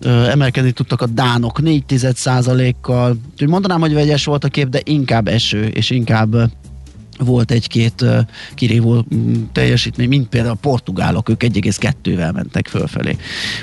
[0.04, 4.80] uh, emelkedni tudtak a dánok 4 százalékkal, úgyhogy mondanám, hogy vegyes volt a kép, de
[4.84, 6.36] inkább eső, és inkább
[7.18, 8.04] volt egy-két
[8.54, 13.16] kirívó um, teljesítmény, mint például a portugálok, ők 1,2-vel mentek fölfelé.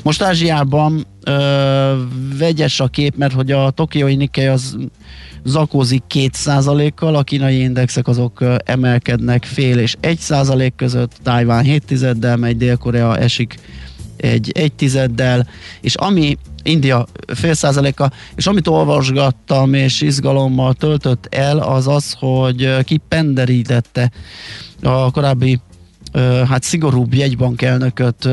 [0.04, 1.34] Most Ázsiában uh,
[2.38, 4.78] vegyes a kép, mert hogy a tokiói Nikkei az
[5.44, 12.58] zakózik 2%-kal, a kínai indexek azok emelkednek fél és 1% között, Tájván 7 tizeddel megy,
[12.58, 13.60] Dél-Korea esik
[14.22, 15.48] egy, egy tizeddel,
[15.82, 22.84] és ami India fél százaléka, és amit olvasgattam és izgalommal töltött el, az az, hogy
[22.84, 24.12] kipenderítette
[24.82, 25.60] a korábbi
[26.50, 28.30] hát szigorúbb jegybankelnököt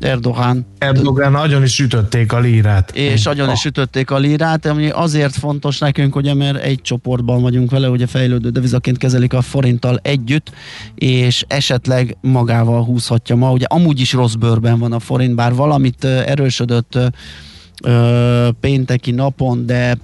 [0.00, 0.66] Erdogan.
[0.78, 2.96] Erdogan nagyon is ütötték a lírát.
[2.96, 7.70] És nagyon is ütötték a lírát, ami azért fontos nekünk, ugye, mert egy csoportban vagyunk
[7.70, 10.52] vele, ugye fejlődő devizaként kezelik a forinttal együtt,
[10.94, 13.50] és esetleg magával húzhatja ma.
[13.50, 16.98] Ugye amúgy is rossz bőrben van a forint, bár valamit erősödött
[18.60, 19.98] pénteki napon, de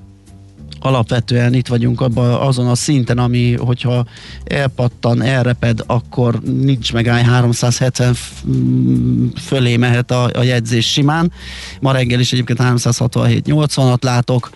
[0.81, 4.07] alapvetően itt vagyunk abban azon a szinten, ami, hogyha
[4.45, 8.17] elpattan, elreped, akkor nincs megáll 370
[9.37, 11.33] fölé mehet a, a jegyzés simán.
[11.81, 14.51] Ma reggel is egyébként 367-80-at látok,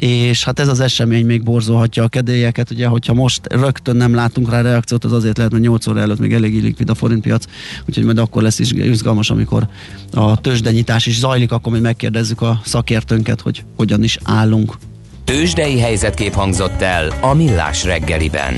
[0.00, 4.50] és hát ez az esemény még borzolhatja a kedélyeket, ugye, hogyha most rögtön nem látunk
[4.50, 7.44] rá reakciót, az azért lehet, mert 8 óra előtt még elég likvid a forintpiac,
[7.88, 9.68] úgyhogy majd akkor lesz is izgalmas, amikor
[10.12, 14.76] a tőzsdenyítás is zajlik, akkor majd megkérdezzük a szakértőnket, hogy hogyan is állunk.
[15.24, 18.54] Tőzsdei helyzetkép hangzott el a Millás reggeliben.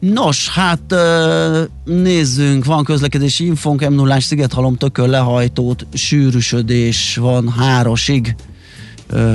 [0.00, 0.94] Nos, hát
[1.84, 8.34] nézzünk, van közlekedési infónk, m 0 Szigethalom tököl lehajtót, sűrűsödés van hárosig.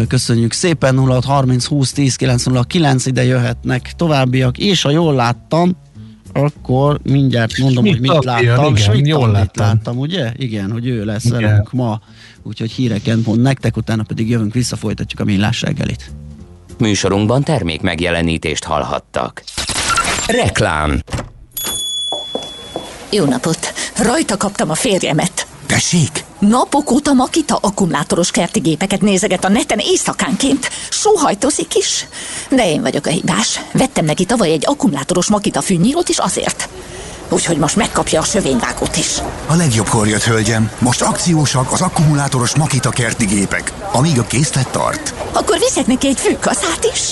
[0.08, 5.76] Köszönjük szépen, 06 30 20 10 909 ide jöhetnek továbbiak, és ha jól láttam,
[6.34, 8.66] akkor mindjárt mondom, Mit hogy mit láttam.
[8.66, 9.66] Igen, Schmidt jól láttam.
[9.66, 10.32] láttam, ugye?
[10.36, 12.00] Igen, hogy ő lesz velünk ma,
[12.44, 16.12] úgyhogy híreken mond nektek, utána pedig jövünk vissza, folytatjuk a millás reggelit.
[16.80, 19.44] Műsorunkban termék megjelenítést hallhattak.
[20.28, 21.02] Reklám.
[23.10, 23.74] Jó napot!
[23.98, 25.48] Rajta kaptam a férjemet.
[25.66, 30.70] Tessék, Napok óta Makita akkumulátoros kerti gépeket nézeget a neten éjszakánként.
[30.90, 32.08] Sóhajtozik is.
[32.50, 33.60] De én vagyok a hibás.
[33.72, 36.70] Vettem neki tavaly egy akkumulátoros Makita fűnyírót is azért.
[37.30, 39.18] Úgyhogy most megkapja a sövényvágót is.
[39.48, 40.72] A legjobbkor jött, hölgyem.
[40.80, 45.14] Most akciósak az akkumulátoros Makita kerti gépek, amíg a készlet tart.
[45.32, 47.12] Akkor viszek neki egy fűkaszát is.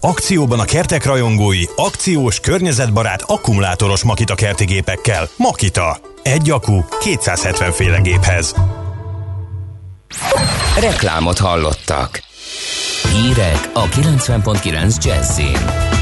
[0.00, 5.28] Akcióban a kertek rajongói, akciós, környezetbarát, akkumulátoros Makita kerti gépekkel.
[5.36, 5.98] Makita.
[6.22, 8.54] Egy akku 270 féle géphez.
[10.80, 12.22] Reklámot hallottak.
[13.12, 15.93] Hírek a 90.9 Jazzin.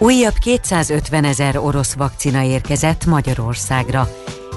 [0.00, 4.08] Újabb 250 ezer orosz vakcina érkezett Magyarországra.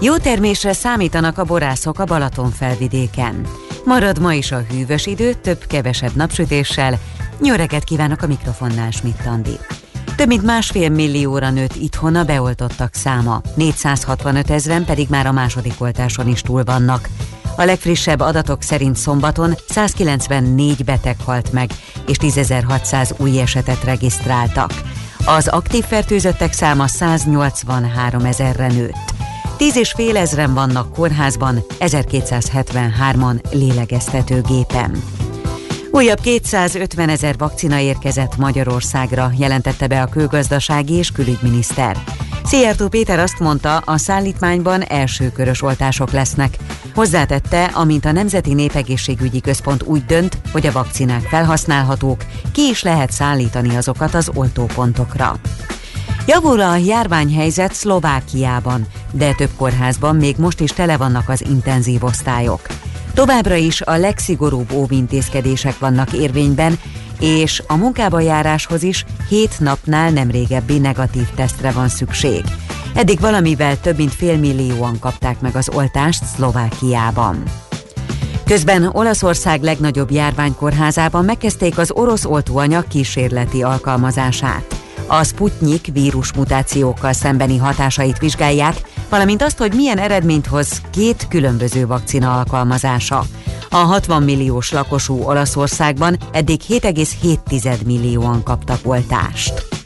[0.01, 3.45] Jó termésre számítanak a borászok a Balaton felvidéken.
[3.85, 6.99] Marad ma is a hűvös idő, több-kevesebb napsütéssel.
[7.39, 9.59] Nyöreket kívánok a mikrofonnál, Schmidt Andi.
[10.15, 15.73] Több mint másfél millióra nőtt itthon a beoltottak száma, 465 ezeren pedig már a második
[15.77, 17.09] oltáson is túl vannak.
[17.55, 21.69] A legfrissebb adatok szerint szombaton 194 beteg halt meg,
[22.07, 24.71] és 10.600 új esetet regisztráltak.
[25.25, 29.13] Az aktív fertőzöttek száma 183 ezerre nőtt.
[29.57, 34.91] 10 és fél ezren vannak kórházban, 1273-an lélegeztetőgépen.
[35.93, 41.97] Újabb 250 ezer vakcina érkezett Magyarországra, jelentette be a külgazdasági és külügyminiszter.
[42.43, 46.57] Szijjártó Péter azt mondta, a szállítmányban elsőkörös oltások lesznek.
[46.95, 53.11] Hozzátette, amint a Nemzeti Népegészségügyi Központ úgy dönt, hogy a vakcinák felhasználhatók, ki is lehet
[53.11, 55.39] szállítani azokat az oltópontokra.
[56.25, 62.61] Javul a járványhelyzet Szlovákiában, de több kórházban még most is tele vannak az intenzív osztályok.
[63.13, 66.79] Továbbra is a legszigorúbb óvintézkedések vannak érvényben,
[67.19, 72.43] és a munkába járáshoz is 7 napnál nem régebbi negatív tesztre van szükség.
[72.93, 77.43] Eddig valamivel több mint fél millióan kapták meg az oltást Szlovákiában.
[78.45, 84.80] Közben Olaszország legnagyobb járványkórházában megkezdték az orosz oltóanyag kísérleti alkalmazását.
[85.13, 88.75] A Sputnik vírus mutációkkal szembeni hatásait vizsgálják,
[89.09, 93.23] valamint azt, hogy milyen eredményt hoz két különböző vakcina alkalmazása.
[93.69, 99.80] A 60 milliós lakosú Olaszországban eddig 7,7 millióan kaptak oltást.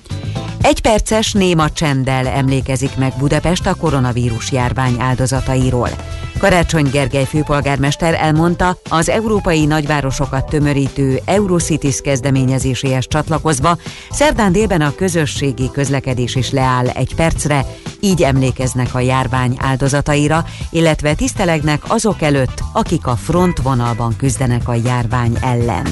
[0.66, 5.90] Egy perces néma csenddel emlékezik meg Budapest a koronavírus járvány áldozatairól.
[6.38, 13.78] Karácsony Gergely főpolgármester elmondta, az európai nagyvárosokat tömörítő Eurocities kezdeményezéséhez csatlakozva
[14.10, 17.66] szerdán délben a közösségi közlekedés is leáll egy percre,
[18.00, 25.38] így emlékeznek a járvány áldozataira, illetve tisztelegnek azok előtt, akik a frontvonalban küzdenek a járvány
[25.42, 25.86] ellen.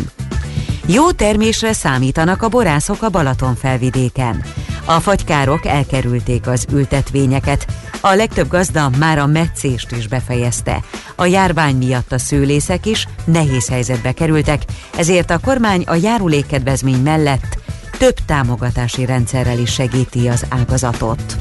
[0.88, 4.44] Jó termésre számítanak a borászok a Balaton felvidéken.
[4.86, 7.66] A fagykárok elkerülték az ültetvényeket,
[8.02, 10.84] a legtöbb gazda már a meccést is befejezte.
[11.16, 14.62] A járvány miatt a szőlészek is nehéz helyzetbe kerültek,
[14.98, 17.58] ezért a kormány a járulékkedvezmény mellett
[17.98, 21.36] több támogatási rendszerrel is segíti az ágazatot.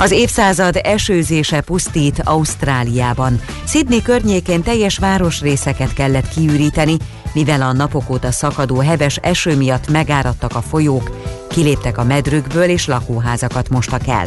[0.00, 3.40] Az évszázad esőzése pusztít Ausztráliában.
[3.66, 6.96] Sydney környékén teljes városrészeket kellett kiüríteni,
[7.32, 11.10] mivel a napok óta szakadó heves eső miatt megáradtak a folyók,
[11.48, 14.26] kiléptek a medrükből és lakóházakat mostak el.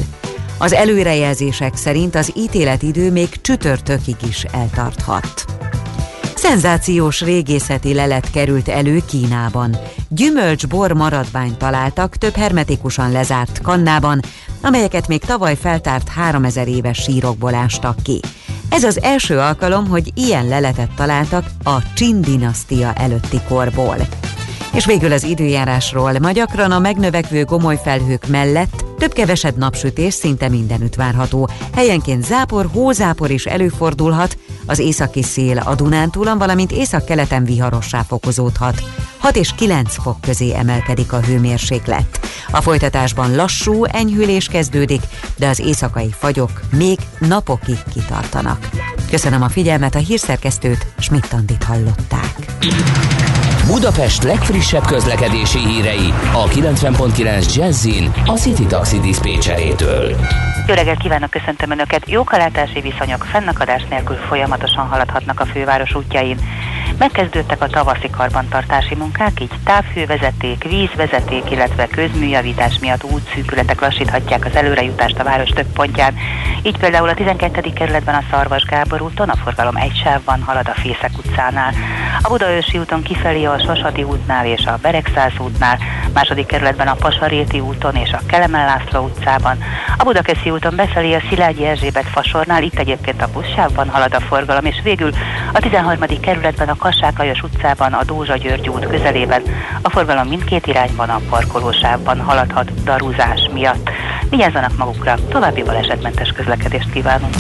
[0.58, 5.46] Az előrejelzések szerint az ítéletidő még csütörtökig is eltarthat.
[6.42, 9.78] Szenzációs régészeti lelet került elő Kínában.
[10.10, 14.20] Gyümölcs-bor maradványt találtak több hermetikusan lezárt kannában,
[14.62, 18.20] amelyeket még tavaly feltárt 3000 éves sírokból ástak ki.
[18.70, 23.96] Ez az első alkalom, hogy ilyen leletet találtak a Csin dinasztia előtti korból.
[24.74, 26.20] És végül az időjárásról.
[26.22, 31.50] Ma gyakran a megnövekvő gomoly felhők mellett több-kevesebb napsütés szinte mindenütt várható.
[31.74, 38.84] Helyenként zápor, hózápor is előfordulhat, az északi szél a Dunántúlon, valamint északkeleten viharossá fokozódhat.
[39.18, 42.20] 6 és 9 fok közé emelkedik a hőmérséklet.
[42.52, 45.02] A folytatásban lassú enyhülés kezdődik,
[45.38, 48.70] de az éjszakai fagyok még napokig kitartanak.
[49.10, 52.36] Köszönöm a figyelmet, a hírszerkesztőt, Schmidt-Tandit hallották.
[53.72, 60.16] Budapest legfrissebb közlekedési hírei a 90.9 Jazzin a City Taxi Dispécsejétől.
[60.68, 62.10] Jó reggelt kívánok, köszöntöm Önöket!
[62.10, 66.38] Jókalátási viszonyok fennakadás nélkül folyamatosan haladhatnak a főváros útjain.
[66.98, 75.20] Megkezdődtek a tavaszi karbantartási munkák, így távhővezeték, vízvezeték, illetve közműjavítás miatt útszűkületek lassíthatják az előrejutást
[75.20, 76.16] a város több pontján.
[76.64, 77.74] Így például a 12.
[77.74, 81.74] kerületben a Szarvas Gábor úton a forgalom egy sávban halad a Fészek utcánál.
[82.22, 85.78] A Budaörsi úton kifelé a Sasadi útnál és a Beregszáz útnál,
[86.14, 89.58] második kerületben a Pasaréti úton és a Kelemen László utcában,
[89.98, 94.66] a Budakeszi úton befelé a Szilágyi Erzsébet fasornál, itt egyébként a buszsávban halad a forgalom,
[94.66, 95.12] és végül
[95.54, 96.20] a 13.
[96.22, 99.42] kerületben a Kassák Lajos utcában, a Dózsa György út közelében
[99.82, 103.90] a forgalom mindkét irányban a parkolósávban haladhat darúzás miatt.
[104.30, 107.34] Vigyázzanak magukra, további balesetmentes közlekedést kívánunk.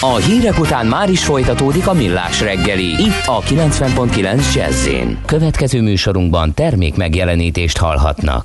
[0.00, 4.88] A hírek után már is folytatódik a millás reggeli, itt a 90.9 jazz
[5.26, 8.44] Következő műsorunkban termék megjelenítést hallhatnak.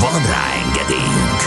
[0.00, 1.40] Van rá engedélyünk!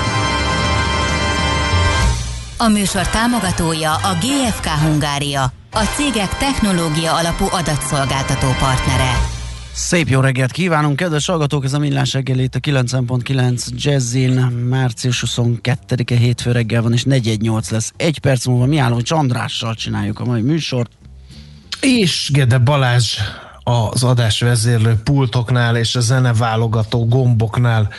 [2.58, 9.12] A műsor támogatója a GFK Hungária, a cégek technológia alapú adatszolgáltató partnere.
[9.74, 11.64] Szép jó reggelt kívánunk, kedves hallgatók!
[11.64, 14.34] Ez a Millás reggel itt a 9.9 Jazzin,
[14.70, 17.92] március 22-e hétfő reggel van, és 418 lesz.
[17.98, 20.92] Egy perc múlva mi álló Csandrással csináljuk a mai műsort.
[21.82, 23.18] És Gede Balázs
[23.64, 27.90] az adás vezérlő pultoknál és a zeneválogató gomboknál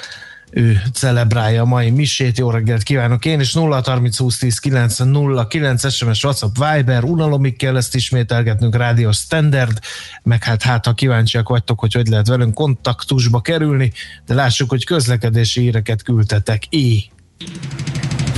[0.50, 2.38] ő celebrálja a mai misét.
[2.38, 7.04] Jó reggelt kívánok én, és 0 30 20 10 9 0 9 SMS, WhatsApp, Viber,
[7.04, 9.78] unalomig kell ezt ismételgetnünk, Rádió Standard,
[10.22, 13.92] meg hát hát ha kíváncsiak vagytok, hogy hogy lehet velünk kontaktusba kerülni,
[14.26, 16.62] de lássuk, hogy közlekedési híreket küldtetek.
[16.68, 17.10] I.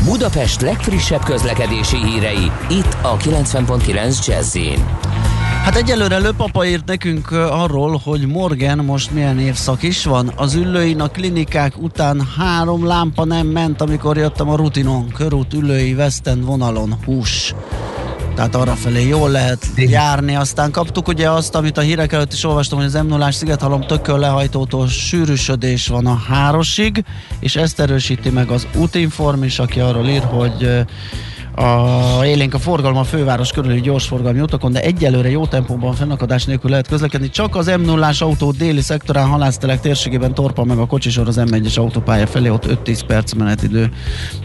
[0.04, 4.56] Budapest legfrissebb közlekedési hírei, itt a 90.9 jazz
[5.62, 10.32] Hát egyelőre Löpapa írt nekünk arról, hogy Morgan most milyen évszak is van.
[10.36, 15.08] Az üllőin a klinikák után három lámpa nem ment, amikor jöttem a rutinon.
[15.08, 17.54] Körút, ülői, West vonalon, hús
[18.34, 20.36] tehát arra felé jól lehet járni.
[20.36, 23.80] Aztán kaptuk ugye azt, amit a hírek előtt is olvastam, hogy az m 0 Szigethalom
[23.80, 27.04] tököl lehajtótól sűrűsödés van a hárosig,
[27.40, 30.84] és ezt erősíti meg az útinform is, aki arról ír, hogy
[31.54, 36.70] a élénk a forgalom a főváros körüli gyorsforgalmi utakon, de egyelőre jó tempóban fennakadás nélkül
[36.70, 37.30] lehet közlekedni.
[37.30, 41.78] Csak az m 0 autó déli szektorán halásztelek térségében torpa meg a kocsisor az M1-es
[41.78, 43.90] autópálya felé, ott 5-10 perc menetidő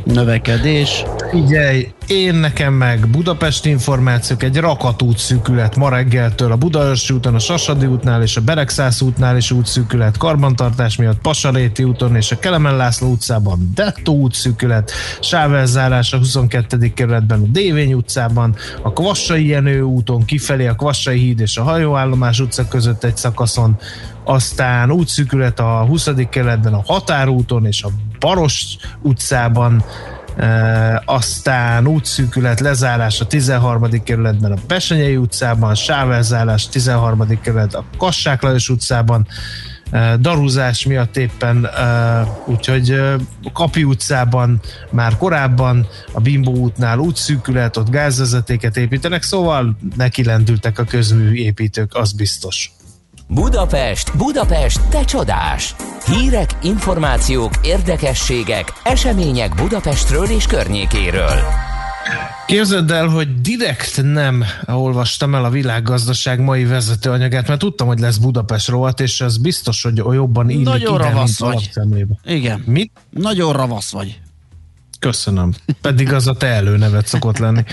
[0.03, 1.03] növekedés.
[1.29, 7.39] Figyelj, én nekem meg Budapest információk, egy rakatút szűkület ma reggeltől a Budaörsi úton, a
[7.39, 12.75] Sasadi útnál és a Beregszász útnál is útszűkület, karbantartás miatt Pasaréti úton és a Kelemen
[12.75, 16.93] László utcában Dettó útszűkület, sávelzárás a 22.
[16.93, 22.39] kerületben a Dévény utcában, a Kvassai Jenő úton kifelé a Kvassai híd és a Hajóállomás
[22.39, 23.77] utca között egy szakaszon,
[24.23, 26.09] aztán útszűkület a 20.
[26.29, 27.89] kerületben a Határúton és a
[28.19, 29.83] Baros utcában,
[30.37, 34.03] E, aztán útszűkület lezárás a 13.
[34.03, 37.41] kerületben a Besenyei utcában, sávelzárás 13.
[37.41, 39.27] kerület a Kassák Lajos utcában,
[40.19, 41.69] darúzás miatt éppen,
[42.45, 42.91] úgyhogy
[43.43, 44.59] a Kapi utcában
[44.89, 52.11] már korábban, a Bimbo útnál útszűkület, ott gázvezetéket építenek, szóval neki lendültek a közműépítők, az
[52.11, 52.71] biztos.
[53.29, 55.75] Budapest, Budapest, te csodás!
[56.05, 61.39] Hírek, információk, érdekességek, események Budapestről és környékéről.
[62.45, 68.17] Képzeld el, hogy direkt nem olvastam el a világgazdaság mai vezetőanyagát, mert tudtam, hogy lesz
[68.17, 71.69] Budapest rovat, és ez biztos, hogy jobban illik Nagyon ide, ravasz vagy.
[72.25, 72.63] Igen.
[72.65, 72.91] Mit?
[73.09, 74.19] Nagyon ravasz vagy.
[74.99, 75.53] Köszönöm.
[75.81, 77.63] Pedig az a te előnevet szokott lenni.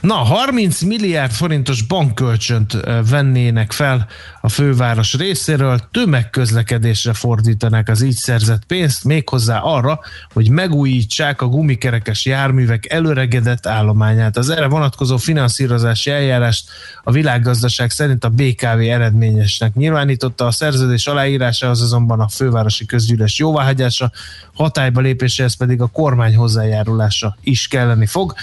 [0.00, 2.76] Na, 30 milliárd forintos bankkölcsönt
[3.10, 4.06] vennének fel
[4.40, 10.00] a főváros részéről, tömegközlekedésre fordítanak az így szerzett pénzt, méghozzá arra,
[10.32, 14.36] hogy megújítsák a gumikerekes járművek előregedett állományát.
[14.36, 16.68] Az erre vonatkozó finanszírozási eljárást
[17.02, 20.46] a világgazdaság szerint a BKV eredményesnek nyilvánította.
[20.46, 24.10] A szerződés aláírásához azonban a fővárosi közgyűlés jóváhagyása,
[24.54, 26.34] hatályba lépéséhez pedig a kormány
[26.70, 28.34] hozzájárulása is kelleni fog.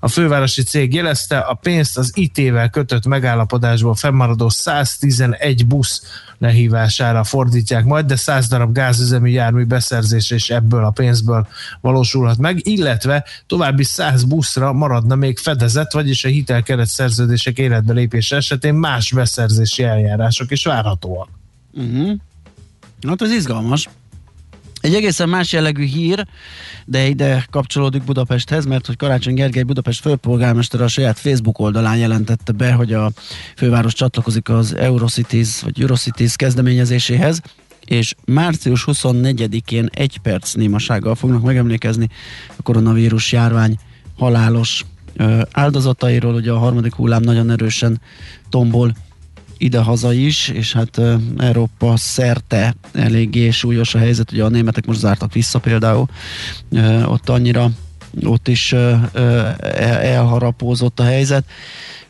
[0.00, 6.02] A fővárosi cég jelezte, a pénzt az IT-vel kötött megállapodásból fennmaradó 111 busz
[6.38, 11.46] lehívására fordítják majd, de 100 darab gázüzemű jármű beszerzése és ebből a pénzből
[11.80, 18.36] valósulhat meg, illetve további 100 buszra maradna még fedezet, vagyis a hitelkeret szerződések életbe lépése
[18.36, 21.28] esetén más beszerzési eljárások is várhatóak.
[21.72, 22.12] Uh-huh.
[23.08, 23.88] Hát ez izgalmas.
[24.84, 26.26] Egy egészen más jellegű hír,
[26.84, 32.52] de ide kapcsolódik Budapesthez, mert hogy Karácsony Gergely Budapest főpolgármester a saját Facebook oldalán jelentette
[32.52, 33.10] be, hogy a
[33.56, 37.40] főváros csatlakozik az Eurocities vagy Eurocities kezdeményezéséhez,
[37.84, 42.08] és március 24-én egy perc némasággal fognak megemlékezni
[42.56, 43.78] a koronavírus járvány
[44.16, 44.84] halálos
[45.50, 46.34] áldozatairól.
[46.34, 48.00] Ugye a harmadik hullám nagyon erősen
[48.48, 48.94] tombol
[49.58, 51.00] idehaza is, és hát
[51.38, 56.06] Európa szerte eléggé súlyos a helyzet, ugye a németek most zártak vissza például,
[57.04, 57.70] ott annyira
[58.22, 59.00] ott is uh,
[60.02, 61.44] elharapózott a helyzet,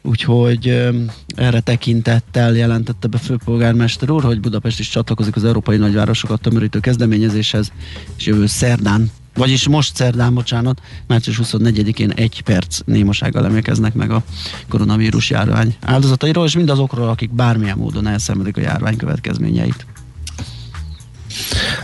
[0.03, 0.93] úgyhogy
[1.37, 7.73] erre tekintettel jelentette be főpolgármester úr, hogy Budapest is csatlakozik az európai nagyvárosokat tömörítő kezdeményezéshez,
[8.17, 14.23] és jövő szerdán vagyis most szerdán, bocsánat, március 24-én egy perc némasággal emlékeznek meg a
[14.69, 19.87] koronavírus járvány áldozatairól, és mindazokról, akik bármilyen módon elszenvedik a járvány következményeit.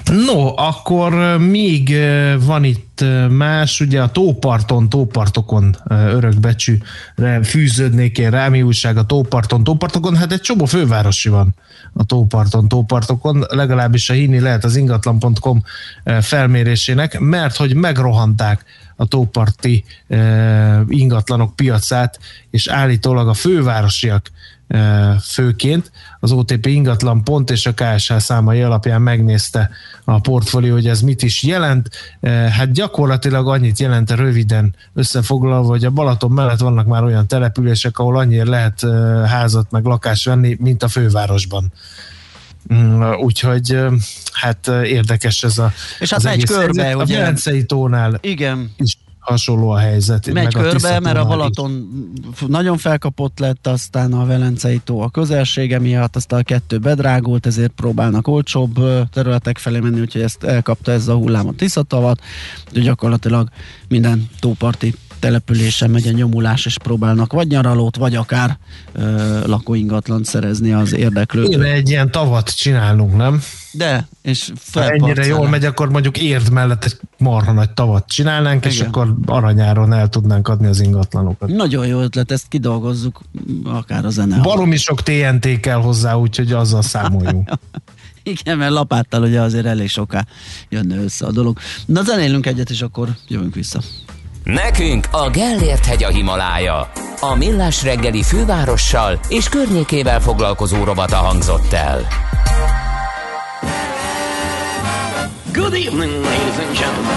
[0.04, 1.96] No, akkor még
[2.44, 10.16] van itt más, ugye a tóparton, tópartokon örökbecsűre fűződnék én rá, újság a tóparton, tópartokon,
[10.16, 11.54] hát egy csomó fővárosi van
[11.92, 15.62] a tóparton, tópartokon, legalábbis a hinni lehet az ingatlan.com
[16.20, 18.64] felmérésének, mert hogy megrohanták
[18.96, 19.84] a tóparti
[20.88, 22.18] ingatlanok piacát,
[22.50, 24.30] és állítólag a fővárosiak
[25.22, 25.90] főként.
[26.20, 29.70] Az OTP ingatlan pont és a KSH számai alapján megnézte
[30.04, 31.90] a portfólió, hogy ez mit is jelent.
[32.50, 38.18] Hát gyakorlatilag annyit jelent röviden összefoglalva, hogy a Balaton mellett vannak már olyan települések, ahol
[38.18, 38.86] annyira lehet
[39.26, 41.72] házat meg lakást venni, mint a fővárosban.
[42.74, 43.78] Mm, úgyhogy
[44.32, 47.02] hát érdekes ez a És hát egy körbe, helyzet.
[47.04, 47.16] ugye?
[47.16, 48.70] A Velencei tónál Igen.
[48.76, 50.26] is hasonló a helyzet.
[50.26, 51.88] Megy meg körbe, a mert a Balaton
[52.46, 57.72] nagyon felkapott lett, aztán a Velencei tó a közelsége miatt, aztán a kettő bedrágult, ezért
[57.72, 62.20] próbálnak olcsóbb területek felé menni, úgyhogy ezt elkapta ez a hullám a Tiszatavat,
[62.72, 63.48] de gyakorlatilag
[63.88, 68.58] minden tóparti településen megy a nyomulás, és próbálnak vagy nyaralót, vagy akár
[68.92, 71.52] ö, lakóingatlant szerezni az érdeklődők.
[71.52, 73.42] Én egy ilyen tavat csinálunk, nem?
[73.72, 78.64] De, és Ha ennyire jól megy, akkor mondjuk érd mellett egy marha nagy tavat csinálnánk,
[78.64, 78.76] Igen.
[78.76, 81.48] és akkor aranyáron el tudnánk adni az ingatlanokat.
[81.48, 83.20] Nagyon jó ötlet, ezt kidolgozzuk,
[83.64, 84.40] akár a zene.
[84.40, 87.50] Baromi sok TNT kell hozzá, úgyhogy azzal számoljunk.
[88.22, 90.26] Igen, mert lapáttal ugye azért elég soká
[90.68, 91.58] jönne össze a dolog.
[91.86, 93.80] Na zenélünk egyet, és akkor jövünk vissza.
[94.44, 96.90] Nekünk a Gellért hegy a Himalája.
[97.20, 102.06] A Millás reggeli fővárossal és környékével foglalkozó robata hangzott el.
[105.52, 107.16] Good evening, ladies and gentlemen.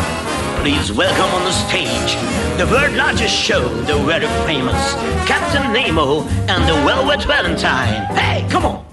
[0.61, 4.93] Please welcome on the stage the world largest show, the very famous
[5.25, 8.05] Captain Nemo and the Velvet Valentine.
[8.15, 8.92] Hey, come on!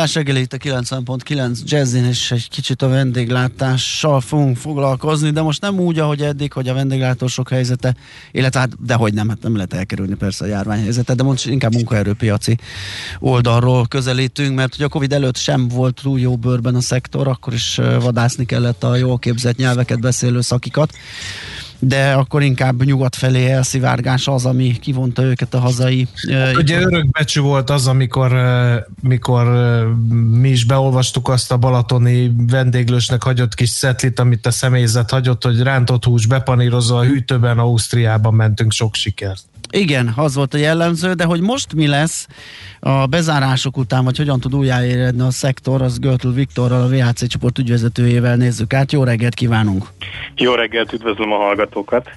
[0.00, 5.60] Millás reggeli itt a 90.9 Jazzin, és egy kicsit a vendéglátással fogunk foglalkozni, de most
[5.60, 7.94] nem úgy, ahogy eddig, hogy a vendéglátósok helyzete,
[8.30, 12.58] illetve hát dehogy nem, hát nem lehet elkerülni persze a járványhelyzetet, de most inkább munkaerőpiaci
[13.18, 17.52] oldalról közelítünk, mert hogy a Covid előtt sem volt túl jó bőrben a szektor, akkor
[17.52, 20.92] is vadászni kellett a jól képzett nyelveket beszélő szakikat
[21.80, 27.40] de akkor inkább nyugat felé elszivárgás az, ami kivonta őket a hazai ö, Ugye örökbecsű
[27.40, 28.32] volt az, amikor,
[29.02, 29.46] mikor
[30.30, 35.62] mi is beolvastuk azt a balatoni vendéglősnek hagyott kis szetlit, amit a személyzet hagyott, hogy
[35.62, 39.42] rántott hús bepanírozva a hűtőben Ausztriában mentünk sok sikert.
[39.70, 42.26] Igen, az volt a jellemző, de hogy most mi lesz
[42.80, 47.58] a bezárások után, vagy hogyan tud újjáéredni a szektor, az Görtl Viktorral, a VHC csoport
[47.58, 48.92] ügyvezetőjével nézzük át.
[48.92, 49.86] Jó reggelt kívánunk!
[50.36, 52.10] Jó reggelt, üdvözlöm a hallgatókat.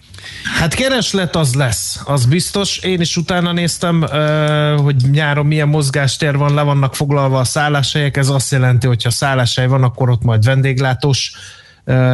[0.59, 2.77] Hát kereslet az lesz, az biztos.
[2.77, 4.05] Én is utána néztem,
[4.77, 8.17] hogy nyáron milyen mozgástér van, le vannak foglalva a szálláshelyek.
[8.17, 11.31] Ez azt jelenti, hogy ha szálláshely van, akkor ott majd vendéglátós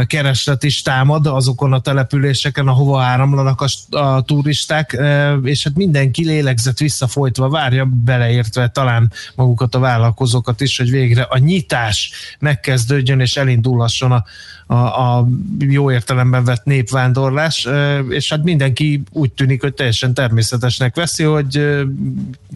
[0.07, 4.97] kereslet is támad azokon a településeken, ahova áramlanak a, a turisták,
[5.43, 11.37] és hát mindenki lélegzett visszafolytva várja, beleértve talán magukat a vállalkozókat is, hogy végre a
[11.37, 14.23] nyitás megkezdődjön és elindulhasson a,
[14.67, 15.27] a, a
[15.59, 17.67] jó értelemben vett népvándorlás,
[18.09, 21.77] és hát mindenki úgy tűnik, hogy teljesen természetesnek veszi, hogy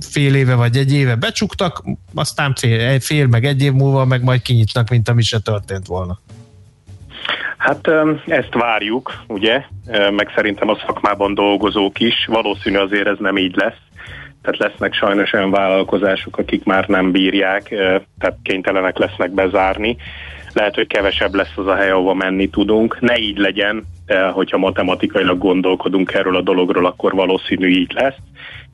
[0.02, 1.84] fél éve vagy egy éve becsuktak,
[2.14, 6.20] aztán fél, fél meg egy év múlva meg majd kinyitnak, mint ami se történt volna.
[7.64, 7.88] Hát
[8.26, 9.64] ezt várjuk, ugye,
[10.12, 12.26] meg szerintem a szakmában dolgozók is.
[12.26, 13.78] Valószínű azért ez nem így lesz.
[14.42, 19.96] Tehát lesznek sajnos olyan vállalkozások, akik már nem bírják, ö, tehát kénytelenek lesznek bezárni.
[20.54, 23.00] Lehet, hogy kevesebb lesz az a hely, ahova menni tudunk.
[23.00, 28.18] Ne így legyen, de hogyha matematikailag gondolkodunk erről a dologról, akkor valószínű így lesz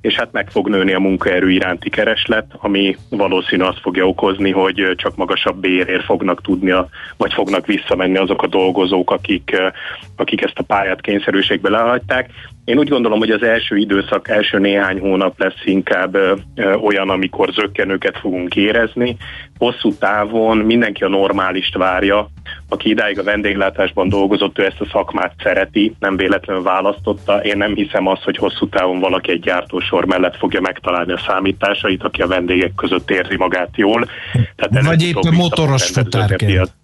[0.02, 4.94] és hát meg fog nőni a munkaerő iránti kereslet, ami valószínű azt fogja okozni, hogy
[4.96, 6.88] csak magasabb bérért fognak tudni, a,
[7.18, 9.68] vagy fognak visszamenni azok a dolgozók, akik, ö,
[10.16, 12.30] akik ezt a pályát kényszerűségbe lehagyták.
[12.70, 17.10] Én úgy gondolom, hogy az első időszak, első néhány hónap lesz inkább ö, ö, olyan,
[17.10, 19.18] amikor zöggenőket fogunk érezni.
[19.58, 22.30] Hosszú távon mindenki a normálist várja,
[22.68, 27.44] aki idáig a vendéglátásban dolgozott, ő ezt a szakmát szereti, nem véletlenül választotta.
[27.44, 32.04] Én nem hiszem azt, hogy hosszú távon valaki egy gyártósor mellett fogja megtalálni a számításait,
[32.04, 34.10] aki a vendégek között érzi magát jól.
[34.56, 36.78] Tehát Vagy éppen vissza motoros a futárként.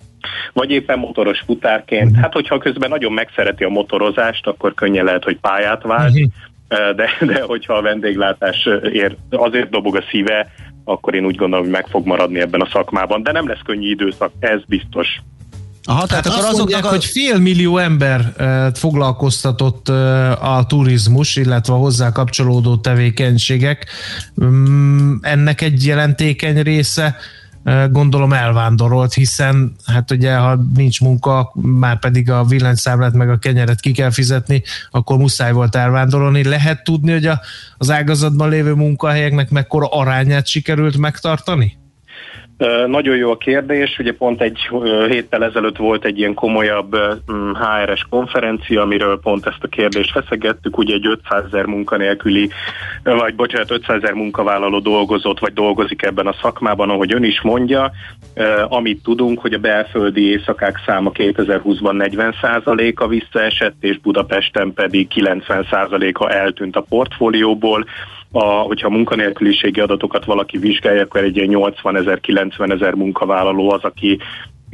[0.53, 2.15] Vagy éppen motoros futárként.
[2.15, 6.13] Hát, hogyha közben nagyon megszereti a motorozást, akkor könnyen lehet, hogy pályát vált,
[6.95, 10.51] de, de hogyha a vendéglátás ér, azért dobog a szíve,
[10.83, 13.23] akkor én úgy gondolom, hogy meg fog maradni ebben a szakmában.
[13.23, 15.07] De nem lesz könnyű időszak, ez biztos.
[15.87, 16.95] Aha, Hát tehát azt akkor mondják, azoknak a...
[16.95, 23.85] hogy fél millió ember eh, foglalkoztatott eh, a turizmus, illetve a hozzá kapcsolódó tevékenységek.
[24.43, 27.13] Mm, Ennek egy jelentékeny része eh,
[27.89, 33.79] gondolom elvándorolt, hiszen hát ugye ha nincs munka, már pedig a villanyszámlát meg a kenyeret
[33.79, 36.43] ki kell fizetni, akkor muszáj volt elvándorolni.
[36.43, 37.41] Lehet tudni, hogy a,
[37.77, 41.77] az ágazatban lévő munkahelyeknek mekkora arányát sikerült megtartani?
[42.87, 44.69] Nagyon jó a kérdés, ugye pont egy
[45.07, 46.95] héttel ezelőtt volt egy ilyen komolyabb
[47.53, 52.49] HRS konferencia, amiről pont ezt a kérdést feszegettük, ugye egy 500 ezer munkanélküli,
[53.03, 57.91] vagy bocsánat, 500 ezer munkavállaló dolgozott, vagy dolgozik ebben a szakmában, ahogy ön is mondja,
[58.67, 62.35] amit tudunk, hogy a belföldi éjszakák száma 2020-ban 40
[62.95, 67.85] a visszaesett, és Budapesten pedig 90 a eltűnt a portfólióból,
[68.31, 73.71] a, hogyha a munkanélküliségi adatokat valaki vizsgálja, akkor egy ilyen 80 ezer, 90 ezer munkavállaló
[73.71, 74.19] az, aki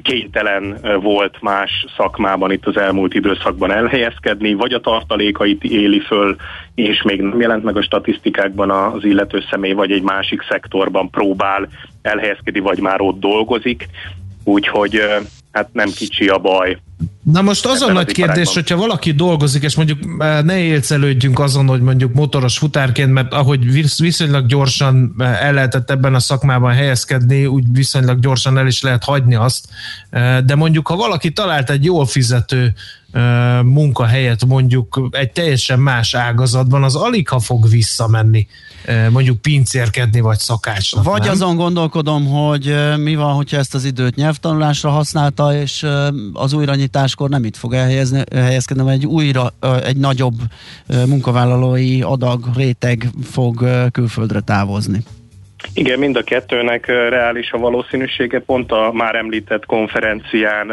[0.01, 6.35] kénytelen volt más szakmában itt az elmúlt időszakban elhelyezkedni, vagy a tartalékait éli föl,
[6.75, 11.67] és még nem jelent meg a statisztikákban az illető személy, vagy egy másik szektorban próbál
[12.01, 13.89] elhelyezkedni, vagy már ott dolgozik.
[14.43, 15.01] Úgyhogy
[15.51, 16.77] hát nem kicsi a baj.
[17.31, 18.53] Na most az a nagy kérdés, iparágban.
[18.53, 23.71] hogyha valaki dolgozik, és mondjuk eh, ne élcelődjünk azon, hogy mondjuk motoros futárként, mert ahogy
[23.71, 28.81] visz- viszonylag gyorsan eh, el lehetett ebben a szakmában helyezkedni, úgy viszonylag gyorsan el is
[28.81, 29.67] lehet hagyni azt,
[30.11, 32.73] Eh, de mondjuk ha valaki talált egy jól fizető
[33.63, 38.47] munkahelyet mondjuk egy teljesen más ágazatban, az alig ha fog visszamenni
[39.11, 41.03] mondjuk pincérkedni vagy szakácsnak.
[41.03, 41.31] Vagy nem?
[41.31, 45.85] azon gondolkodom, hogy mi van, hogyha ezt az időt nyelvtanulásra használta, és
[46.33, 49.53] az újranyitáskor nem itt fog elhelyezni, helyezkedni, hanem egy újra,
[49.85, 50.35] egy nagyobb
[51.07, 55.03] munkavállalói adag, réteg fog külföldre távozni.
[55.73, 58.39] Igen, mind a kettőnek reális a valószínűsége.
[58.39, 60.71] Pont a már említett konferencián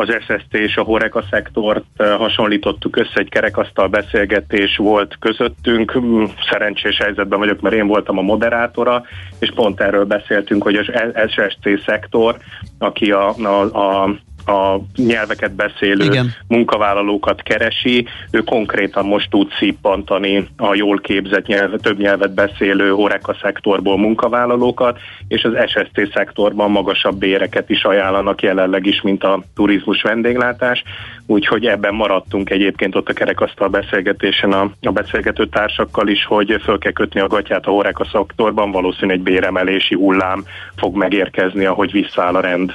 [0.00, 5.98] az SST és a Horeca szektort eh, hasonlítottuk össze, egy kerekasztal beszélgetés volt közöttünk.
[5.98, 9.02] Mm, Szerencsés helyzetben vagyok, mert én voltam a moderátora,
[9.38, 10.86] és pont erről beszéltünk, hogy az
[11.28, 12.36] SST szektor,
[12.78, 14.18] aki a, a, a
[14.50, 16.34] a nyelveket beszélő Igen.
[16.46, 23.36] munkavállalókat keresi, ő konkrétan most tud szippantani a jól képzett nyelv, több nyelvet beszélő Horeca
[23.42, 24.98] szektorból munkavállalókat,
[25.28, 30.82] és az SST szektorban magasabb béreket is ajánlanak jelenleg is, mint a turizmus vendéglátás,
[31.26, 36.78] úgyhogy ebben maradtunk egyébként ott a kerekasztal beszélgetésen a, a beszélgető társakkal is, hogy föl
[36.78, 40.44] kell kötni a gatyát a Horeca szektorban, valószínű egy béremelési hullám
[40.76, 42.74] fog megérkezni, ahogy visszaáll a rend.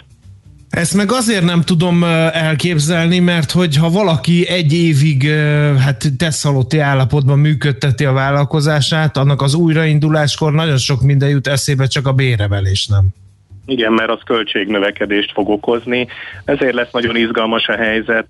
[0.69, 2.03] Ezt meg azért nem tudom
[2.33, 5.29] elképzelni, mert hogy ha valaki egy évig
[5.79, 12.07] hát teszalotti állapotban működteti a vállalkozását, annak az újrainduláskor nagyon sok minden jut eszébe, csak
[12.07, 13.07] a béremelés nem.
[13.65, 16.07] Igen, mert az költségnövekedést fog okozni.
[16.45, 18.27] Ezért lesz nagyon izgalmas a helyzet,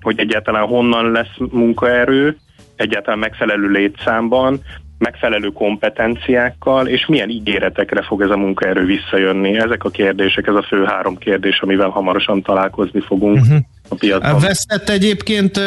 [0.00, 2.36] hogy egyáltalán honnan lesz munkaerő,
[2.76, 4.60] egyáltalán megfelelő létszámban,
[4.98, 9.58] megfelelő kompetenciákkal, és milyen ígéretekre fog ez a munkaerő visszajönni.
[9.58, 13.58] Ezek a kérdések, ez a fő három kérdés, amivel hamarosan találkozni fogunk uh-huh.
[13.88, 14.40] a piacon.
[14.40, 15.60] Veszett egyébként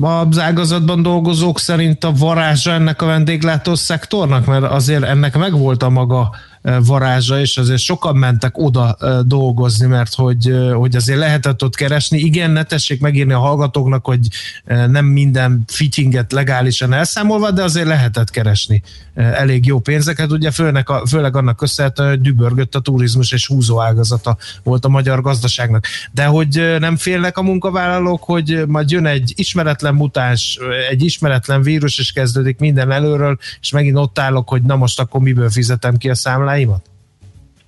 [0.00, 5.90] az ágazatban dolgozók szerint a varázsa ennek a vendéglátó szektornak, mert azért ennek megvolt a
[5.90, 6.30] maga
[6.62, 8.96] varázsa, és azért sokan mentek oda
[9.26, 12.18] dolgozni, mert hogy, hogy azért lehetett ott keresni.
[12.18, 14.28] Igen, ne tessék megírni a hallgatóknak, hogy
[14.64, 18.82] nem minden fittinget legálisan elszámolva, de azért lehetett keresni
[19.20, 20.32] elég jó pénzeket.
[20.32, 24.88] Ugye főleg, a, főleg annak köszönhetően, hogy dübörgött a turizmus és húzó ágazata volt a
[24.88, 25.86] magyar gazdaságnak.
[26.12, 30.58] De hogy nem félnek a munkavállalók, hogy majd jön egy ismeretlen mutáns,
[30.90, 35.20] egy ismeretlen vírus, és kezdődik minden előről, és megint ott állok, hogy na most akkor
[35.20, 36.89] miből fizetem ki a számláimat?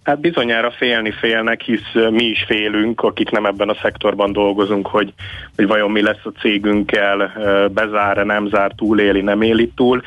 [0.02, 5.12] Hát bizonyára félni félnek, hisz mi is félünk, akik nem ebben a szektorban dolgozunk, hogy,
[5.56, 7.32] hogy vajon mi lesz a cégünkkel,
[7.74, 10.02] bezár-e, nem zár, túléli, nem éli túl.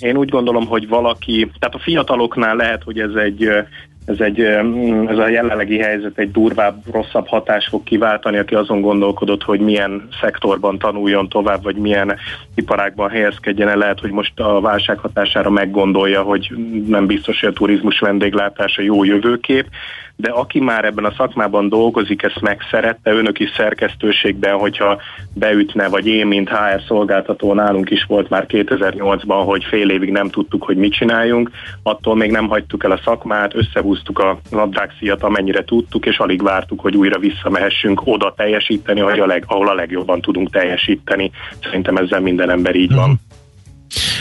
[0.00, 3.50] Én úgy gondolom, hogy valaki, tehát a fiataloknál lehet, hogy ez egy
[4.06, 4.40] ez, egy,
[5.06, 10.08] ez a jelenlegi helyzet egy durvább, rosszabb hatás fog kiváltani, aki azon gondolkodott, hogy milyen
[10.20, 12.16] szektorban tanuljon tovább, vagy milyen
[12.54, 13.76] iparágban helyezkedjen el.
[13.76, 16.52] Lehet, hogy most a válság hatására meggondolja, hogy
[16.86, 19.66] nem biztos, hogy a turizmus vendéglátás a jó jövőkép,
[20.16, 25.00] de aki már ebben a szakmában dolgozik, ezt megszerette, önök is szerkesztőségben, hogyha
[25.34, 30.28] beütne, vagy én, mint HR szolgáltató nálunk is volt már 2008-ban, hogy fél évig nem
[30.28, 31.50] tudtuk, hogy mit csináljunk,
[31.82, 36.80] attól még nem hagytuk el a szakmát, összehúztuk a labdákszíjat, amennyire tudtuk, és alig vártuk,
[36.80, 41.30] hogy újra visszamehessünk oda teljesíteni, hogy a leg, ahol a legjobban tudunk teljesíteni.
[41.62, 43.20] Szerintem ezzel minden ember így van.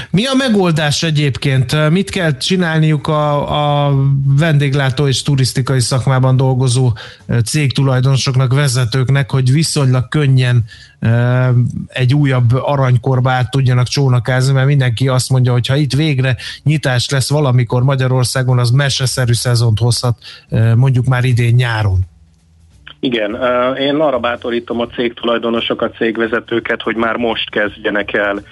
[0.10, 1.90] Mi a megoldás egyébként?
[1.90, 3.94] Mit kell csinálniuk a, a
[4.38, 6.92] vendéglátó és turisztikai szakmában dolgozó
[7.46, 10.64] cégtulajdonosoknak, vezetőknek, hogy viszonylag könnyen
[11.88, 17.10] egy újabb aranykorba át tudjanak csónakázni, mert mindenki azt mondja, hogy ha itt végre nyitás
[17.10, 20.18] lesz valamikor Magyarországon, az meseszerű szezont hozhat
[20.76, 22.00] mondjuk már idén nyáron.
[23.00, 23.38] Igen,
[23.80, 28.44] én arra bátorítom a cégtulajdonosokat, cégvezetőket, hogy már most kezdjenek el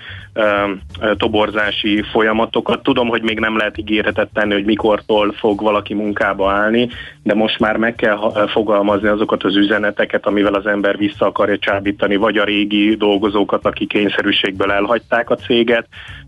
[1.17, 2.83] toborzási folyamatokat.
[2.83, 6.89] Tudom, hogy még nem lehet ígéretet tenni, hogy mikortól fog valaki munkába állni,
[7.23, 12.15] de most már meg kell fogalmazni azokat az üzeneteket, amivel az ember vissza akarja csábítani,
[12.15, 15.87] vagy a régi dolgozókat, akik kényszerűségből elhagyták a céget,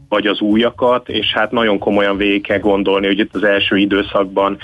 [0.09, 4.57] vagy az újakat, és hát nagyon komolyan végig kell gondolni, hogy itt az első időszakban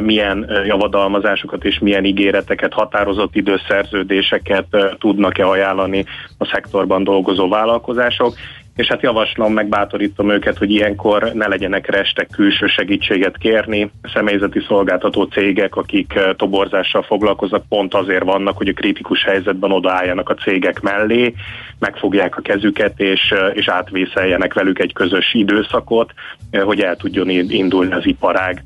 [0.00, 4.66] milyen javadalmazásokat és milyen ígéreteket, határozott időszerződéseket
[4.98, 6.04] tudnak-e ajánlani
[6.38, 8.34] a szektorban dolgozó vállalkozások,
[8.76, 13.90] és hát javaslom, meg bátorítom őket, hogy ilyenkor ne legyenek restek külső segítséget kérni.
[14.14, 20.28] Személyzeti szolgáltató cégek, akik eh, toborzással foglalkoznak, pont azért vannak, hogy a kritikus helyzetben odaálljanak
[20.28, 21.34] a cégek mellé,
[21.78, 26.12] megfogják a kezüket, és, eh, és átvészeljenek velük egy közös időszakot,
[26.50, 28.64] eh, hogy el tudjon indulni az iparág.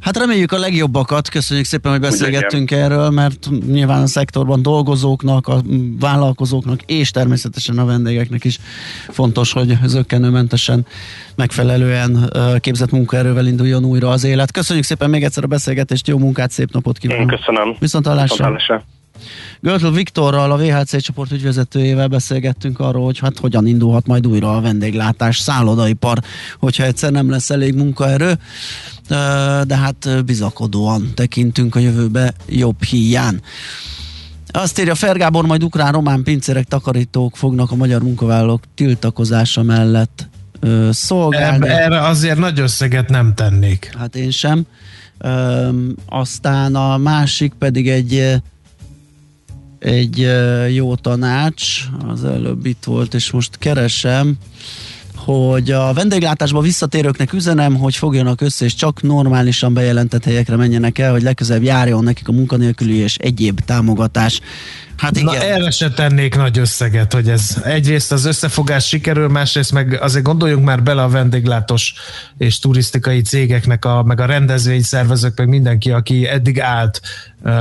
[0.00, 5.62] Hát reméljük a legjobbakat, köszönjük szépen, hogy beszélgettünk erről, mert nyilván a szektorban dolgozóknak, a
[6.00, 8.58] vállalkozóknak és természetesen a vendégeknek is
[9.08, 10.86] fontos, hogy zöggenőmentesen,
[11.36, 14.52] megfelelően képzett munkaerővel induljon újra az élet.
[14.52, 17.28] Köszönjük szépen még egyszer a beszélgetést, jó munkát, szép napot Én kívánok!
[17.28, 17.76] köszönöm.
[17.78, 18.34] Viszont hallásra.
[18.34, 18.84] Viszont hallásra.
[19.60, 24.60] Görtl Viktorral, a VHC csoport ügyvezetőjével beszélgettünk arról, hogy hát hogyan indulhat majd újra a
[24.60, 26.18] vendéglátás, szállodaipar,
[26.58, 28.38] hogyha egyszer nem lesz elég munkaerő,
[29.08, 33.42] Ö, de hát bizakodóan tekintünk a jövőbe jobb híján.
[34.46, 40.28] Azt írja Fergábor, majd ukrán-román pincérek, takarítók fognak a magyar munkavállalók tiltakozása mellett
[40.60, 41.68] ö, szolgálni.
[41.68, 43.94] Erre, erre azért nagy összeget nem tennék.
[43.98, 44.66] Hát én sem.
[45.18, 48.34] Öm, aztán a másik pedig egy ö,
[49.78, 50.28] egy
[50.74, 54.36] jó tanács, az előbb itt volt, és most keresem,
[55.14, 61.12] hogy a vendéglátásba visszatérőknek üzenem, hogy fogjanak össze, és csak normálisan bejelentett helyekre menjenek el,
[61.12, 64.40] hogy legközelebb járjon nekik a munkanélküli és egyéb támogatás.
[64.98, 65.24] Hát igen.
[65.24, 70.24] Na erre se tennék nagy összeget, hogy ez egyrészt az összefogás sikerül, másrészt meg azért
[70.24, 71.94] gondoljunk már bele a vendéglátós
[72.38, 77.00] és turisztikai cégeknek, a, meg a rendezvényszervezők, meg mindenki, aki eddig állt,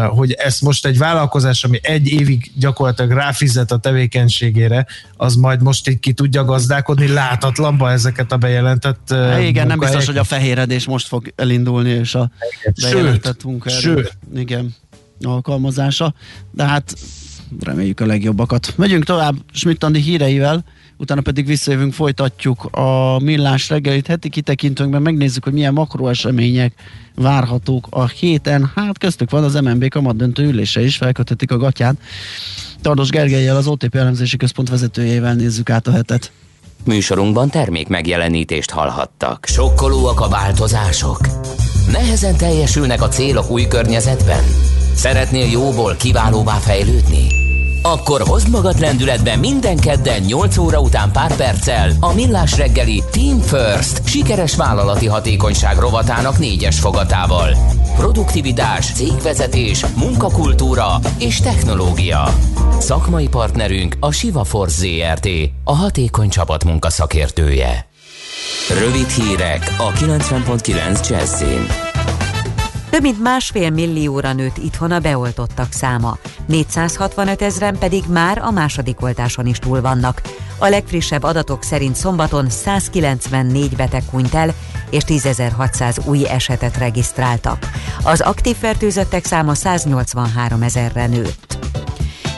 [0.08, 4.86] hogy ez most egy vállalkozás, ami egy évig gyakorlatilag ráfizet a tevékenységére,
[5.18, 10.06] az majd most így ki tudja gazdálkodni láthatlanba ezeket a bejelentett Hát igen, nem biztos,
[10.06, 12.32] hogy a fehéredés most fog elindulni, és a
[12.76, 13.80] Sőt, bejelentett munkaerő.
[13.80, 14.18] sőt.
[14.36, 14.76] Igen,
[15.22, 16.14] alkalmazása.
[16.52, 16.94] De hát
[17.60, 18.74] reméljük a legjobbakat.
[18.78, 20.64] Megyünk tovább Schmidt Andi híreivel,
[20.98, 26.74] utána pedig visszajövünk, folytatjuk a millás reggelit heti kitekintőnkben, megnézzük, hogy milyen makroesemények
[27.16, 28.72] várhatók a héten.
[28.76, 32.00] Hát köztük van az MNB kamatdöntő ülése is, felkötetik a gatyán.
[32.82, 36.32] Tardos Gergelyel, az OTP elemzési központ vezetőjével nézzük át a hetet.
[36.86, 39.46] Műsorunkban termék megjelenítést hallhattak.
[39.46, 41.20] Sokkolóak a változások?
[41.92, 44.44] Nehezen teljesülnek a célok új környezetben?
[44.98, 47.28] Szeretnél jóból kiválóvá fejlődni?
[47.82, 53.40] Akkor hozd magad lendületbe minden kedden 8 óra után pár perccel a Millás reggeli Team
[53.40, 57.50] First sikeres vállalati hatékonyság rovatának négyes fogatával.
[57.96, 62.28] Produktivitás, cégvezetés, munkakultúra és technológia.
[62.80, 65.30] Szakmai partnerünk a Siva Force ZRT,
[65.64, 67.88] a hatékony csapatmunka szakértője.
[68.80, 71.68] Rövid hírek a 90.9 Jazzin.
[72.98, 79.02] Több mint másfél millióra nőtt itthon a beoltottak száma, 465 ezren pedig már a második
[79.02, 80.22] oltáson is túl vannak.
[80.58, 84.54] A legfrissebb adatok szerint szombaton 194 beteg hunyt el,
[84.90, 87.70] és 10.600 új esetet regisztráltak.
[88.04, 91.58] Az aktív fertőzöttek száma 183 ezerre nőtt.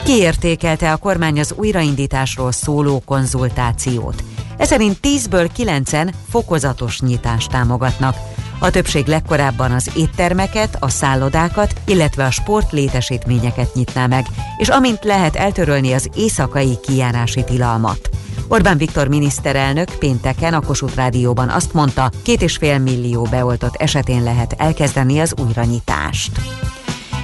[0.04, 4.24] Kiértékelte a kormány az újraindításról szóló konzultációt.
[4.56, 8.16] Eszerint 10-ből 9-en fokozatos nyitást támogatnak.
[8.62, 14.26] A többség legkorábban az éttermeket, a szállodákat, illetve a sportlétesítményeket nyitná meg,
[14.58, 18.10] és amint lehet eltörölni az éjszakai kijárási tilalmat.
[18.48, 24.22] Orbán Viktor miniszterelnök pénteken a Kossuth Rádióban azt mondta, két és fél millió beoltott esetén
[24.22, 26.40] lehet elkezdeni az újranyitást.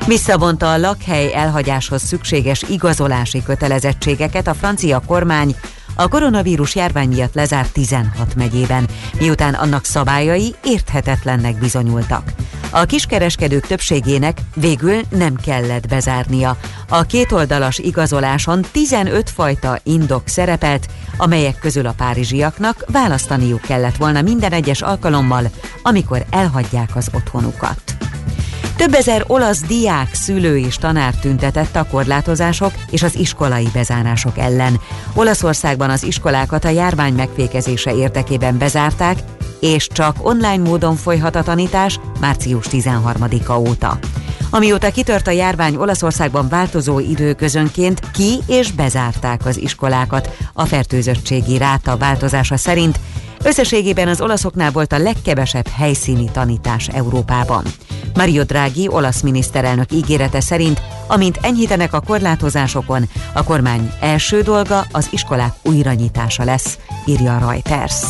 [0.06, 5.56] Visszavonta a lakhely elhagyáshoz szükséges igazolási kötelezettségeket a francia kormány
[5.96, 8.86] a koronavírus járvány miatt lezárt 16 megyében,
[9.18, 12.32] miután annak szabályai érthetetlennek bizonyultak.
[12.70, 16.56] A kiskereskedők többségének végül nem kellett bezárnia.
[16.88, 20.86] A kétoldalas igazoláson 15 fajta indok szerepelt,
[21.16, 25.44] amelyek közül a párizsiaknak választaniuk kellett volna minden egyes alkalommal,
[25.82, 27.96] amikor elhagyják az otthonukat.
[28.76, 34.80] Több ezer olasz diák, szülő és tanár tüntetett a korlátozások és az iskolai bezárások ellen.
[35.14, 39.18] Olaszországban az iskolákat a járvány megfékezése érdekében bezárták,
[39.60, 43.98] és csak online módon folyhat a tanítás március 13-a óta.
[44.50, 50.36] Amióta kitört a járvány Olaszországban változó időközönként ki és bezárták az iskolákat.
[50.52, 53.00] A fertőzöttségi ráta változása szerint
[53.46, 57.64] összességében az olaszoknál volt a legkevesebb helyszíni tanítás Európában.
[58.14, 65.08] Mario Draghi, olasz miniszterelnök ígérete szerint, amint enyhítenek a korlátozásokon, a kormány első dolga az
[65.10, 68.02] iskolák újranyitása lesz, írja a Reuters.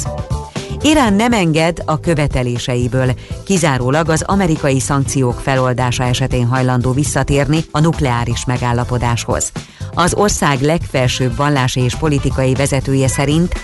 [0.83, 3.15] Irán nem enged a követeléseiből,
[3.45, 9.53] kizárólag az amerikai szankciók feloldása esetén hajlandó visszatérni a nukleáris megállapodáshoz.
[9.95, 13.55] Az ország legfelsőbb vallási és politikai vezetője szerint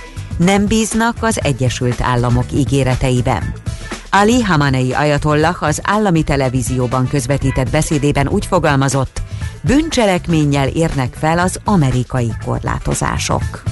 [0.44, 3.52] nem bíznak az Egyesült Államok ígéreteiben.
[4.10, 9.22] Ali Hamanei ajatollah az állami televízióban közvetített beszédében úgy fogalmazott,
[9.60, 13.62] bűncselekménnyel érnek fel az amerikai korlátozások.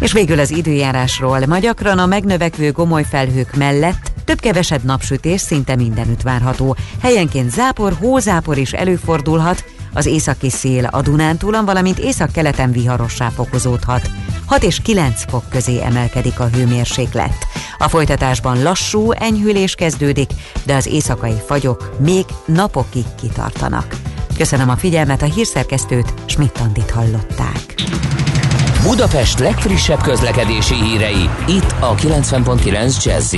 [0.00, 1.46] És végül az időjárásról.
[1.46, 6.76] Ma gyakran a megnövekvő gomoly felhők mellett több-kevesebb napsütés szinte mindenütt várható.
[7.02, 9.64] Helyenként zápor, hózápor is előfordulhat,
[9.94, 14.10] az északi szél a Dunántúlon, valamint észak-keleten viharossá fokozódhat.
[14.46, 17.46] 6 és 9 fok közé emelkedik a hőmérséklet.
[17.78, 20.30] A folytatásban lassú enyhülés kezdődik,
[20.64, 23.96] de az éjszakai fagyok még napokig kitartanak.
[24.36, 27.74] Köszönöm a figyelmet, a hírszerkesztőt Schmidt-Andit hallották.
[28.82, 33.34] Budapest legfrissebb közlekedési hírei, itt a 90.9 jazz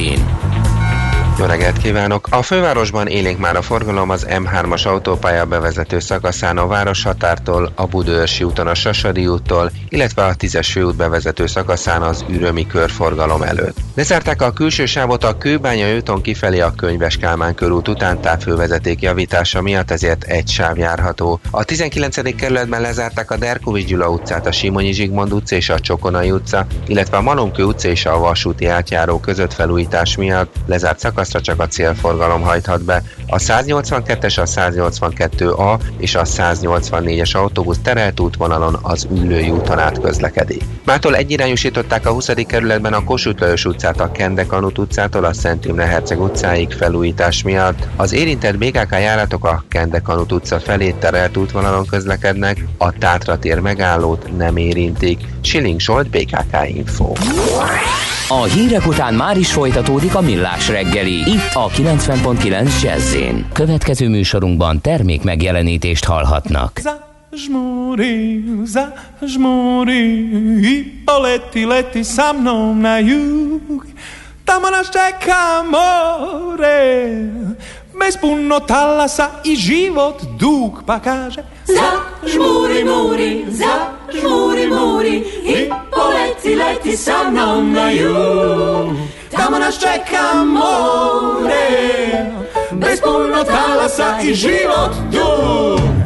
[1.38, 2.28] Jó reggelt kívánok!
[2.30, 8.44] A fővárosban élénk már a forgalom az M3-as autópálya bevezető szakaszán a Városhatártól, a Budőrsi
[8.44, 13.76] úton a Sasadi úttól, illetve a 10-es főút bevezető szakaszán az Ürömi körforgalom előtt.
[13.94, 19.62] Lezárták a külső sávot a Kőbánya úton kifelé a Könyves Kálmán körút után távfővezeték javítása
[19.62, 21.40] miatt, ezért egy sáv járható.
[21.50, 22.36] A 19.
[22.36, 27.16] kerületben lezárták a Derkovics Gyula utcát, a Simonyi Zsigmond utca és a Csokonai utca, illetve
[27.16, 32.42] a Malomkő utca és a vasúti átjáró között felújítás miatt lezárt szakaszra csak a célforgalom
[32.42, 33.02] hajthat be.
[33.26, 40.62] A 182-es, a 182A és a 184-es autóbusz terelt útvonalon az Üllői úton át közlekedik.
[40.84, 42.30] Mától egyirányosították a 20.
[42.46, 47.86] kerületben a Kossuth Lajos utcát a Kendekanut utcától a Szent Imre Herceg utcáig felújítás miatt.
[47.96, 54.36] Az érintett BKK járatok a Kendekanut utca felé terelt útvonalon közlekednek, a Tátra tér megállót
[54.36, 55.18] nem érintik.
[55.40, 57.12] Schilling Zsolt, BKK Info.
[58.28, 63.16] A hírek után már is folytatódik a millás reggeli, itt a 90.9 jazz
[63.52, 66.80] Következő műsorunkban termék megjelenítést hallhatnak.
[67.30, 70.02] Zažmuri, zažmuri
[70.60, 73.86] i poleti, leti sa mnom na jug.
[74.44, 77.30] Tamo nas čeka more,
[77.98, 85.14] bez puno talasa i život dug, pa kaže Zažmuri, muri, zažmuri, muri
[85.46, 85.65] I
[86.96, 88.96] sa mnom na jug.
[89.30, 91.68] Tamo nas čeka more
[92.72, 96.05] Bez puno talasa i život dug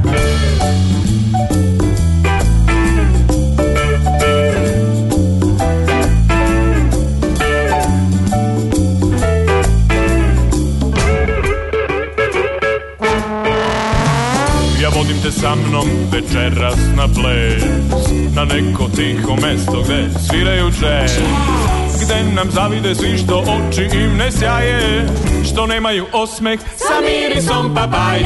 [15.31, 17.63] Te sa mnom večeras na ples.
[18.35, 21.13] Na neko tiho mesto gde sviraju jazz
[22.03, 25.07] Gde nam zavide svi što oči im ne sjaje
[25.45, 28.25] Što nemaju osmeh sa mirisom papaje.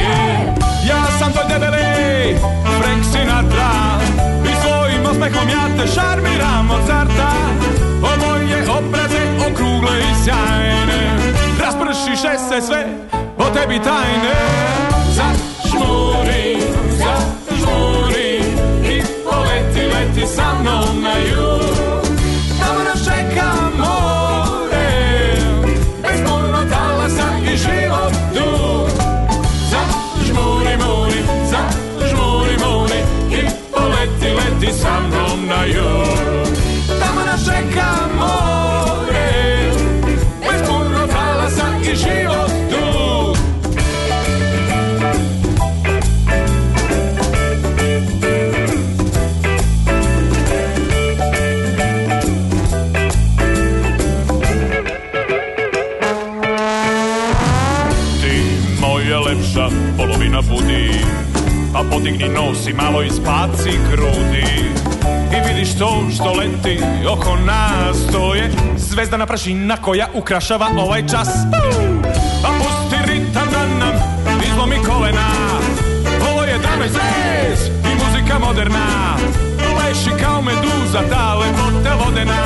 [0.89, 2.37] Ja sam tvoj debeli
[2.79, 3.71] Frank Sinatra
[4.45, 7.31] I svojim osmehom ja te šarmiram od zarta
[8.03, 11.17] O moje obraze okrugle i sjajne
[11.61, 12.85] Raspršiše se sve
[13.37, 14.35] o tebi tajne.
[15.15, 16.34] Zažmuri,
[20.27, 22.05] sa mnom na jug.
[22.59, 24.89] Tamo nas čeka more
[26.01, 28.89] Bez puno talasa i život dug.
[29.71, 31.19] Zažmuri, muri,
[31.51, 32.99] zažmuri, muri
[33.29, 33.41] I
[33.71, 36.14] poleti, leti sa mnom na jug
[61.75, 64.45] Pa podigni nos i malo ispaci grudi.
[65.35, 66.79] I vidiš to što leti
[67.09, 71.29] oko nas To je zvezdana prašina koja ukrašava ovaj čas.
[72.43, 73.95] Pa pusti ritam da nam
[74.51, 75.27] izlomi kolena.
[76.31, 79.15] Ovo je dame zez i muzika moderna.
[79.77, 82.43] Leši kao meduza, ta lepota vodena.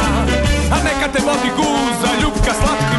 [0.72, 2.99] A neka te vodi guza, ljubka slatkim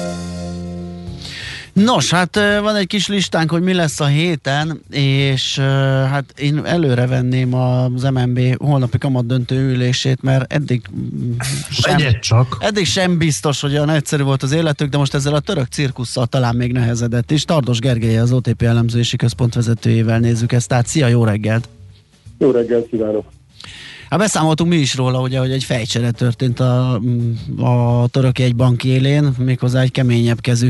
[1.83, 5.59] Nos, hát van egy kis listánk, hogy mi lesz a héten, és
[6.09, 10.81] hát én előre venném az MNB holnapi kamat döntő ülését, mert eddig
[11.69, 12.57] sem, Egyet csak.
[12.59, 16.25] eddig sem biztos, hogy olyan egyszerű volt az életük, de most ezzel a török cirkusszal
[16.25, 17.45] talán még nehezedett is.
[17.45, 21.69] Tardos Gergely az OTP elemzési központ vezetőjével nézzük ezt, tehát szia, jó reggelt!
[22.37, 23.25] Jó reggelt kívánok!
[24.09, 27.01] Hát beszámoltunk mi is róla, ugye, hogy egy fejcsere történt a,
[27.57, 30.69] a török jegybank élén, méghozzá egy keményebb kezű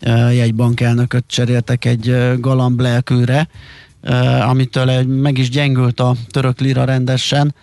[0.00, 3.48] ö, jegybankelnököt cseréltek egy galamb lelkűre,
[4.48, 7.54] amitől meg is gyengült a török lira rendesen.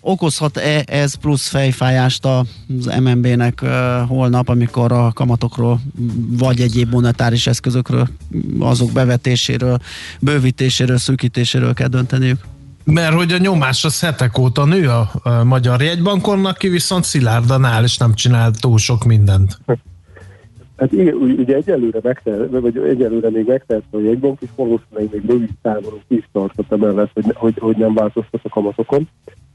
[0.00, 3.60] Okozhat-e ez plusz fejfájást az MNB-nek
[4.08, 5.80] holnap, amikor a kamatokról
[6.28, 8.08] vagy egyéb monetáris eszközökről,
[8.58, 9.78] azok bevetéséről,
[10.20, 12.40] bővítéséről, szűkítéséről kell dönteniük?
[12.84, 15.10] Mert hogy a nyomás az hetek óta nő a
[15.44, 19.58] magyar jegybankon, aki viszont szilárdan áll, és nem csinál túl sok mindent.
[20.76, 25.26] Hát igen, ugy- ugye egyelőre, megtehet, vagy egyelőre még megtehetne a jegybank, és valószínűleg még
[25.26, 29.08] rövid távon is tartott emellett, hogy, hogy, hogy nem változtat a kamatokon.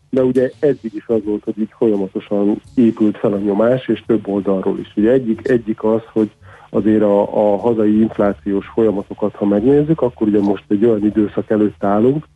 [0.10, 4.28] De ugye eddig is az volt, hogy így folyamatosan épült fel a nyomás, és több
[4.28, 4.94] oldalról is.
[4.96, 6.32] Ugye egyik, egyik az, hogy
[6.70, 11.84] azért a, a hazai inflációs folyamatokat, ha megnézzük, akkor ugye most egy olyan időszak előtt
[11.84, 12.28] állunk,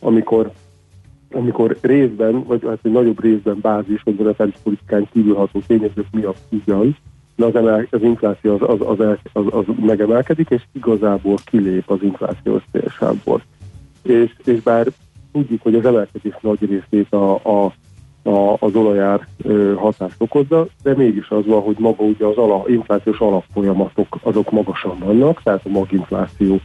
[0.00, 0.52] amikor
[1.34, 6.96] amikor részben, vagy hát egy nagyobb részben bázis, vagy monetáris politikán kívülható tényezők miatt ugyan,
[7.36, 12.02] de az, emel, az infláció az, az, az, az, az megemelkedik, és igazából kilép az
[12.02, 13.42] inflációs célsávból.
[14.02, 14.86] És, és bár
[15.32, 17.72] tudjuk, hogy az emelkedés nagy részét a, a,
[18.22, 22.64] a, az olajár ö, hatást okozza, de mégis az van, hogy maga ugye az ala,
[22.66, 26.60] inflációs alapfolyamatok azok magasan vannak, tehát a maginfláció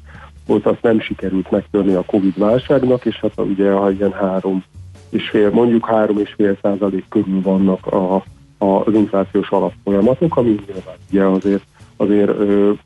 [0.48, 4.64] ott azt nem sikerült megtörni a Covid válságnak, és hát ugye ha ilyen három
[5.10, 8.24] és fél, mondjuk három és fél százalék körül vannak a,
[8.58, 11.64] az inflációs alapfolyamatok, ami nyilván ugye azért,
[11.96, 12.40] azért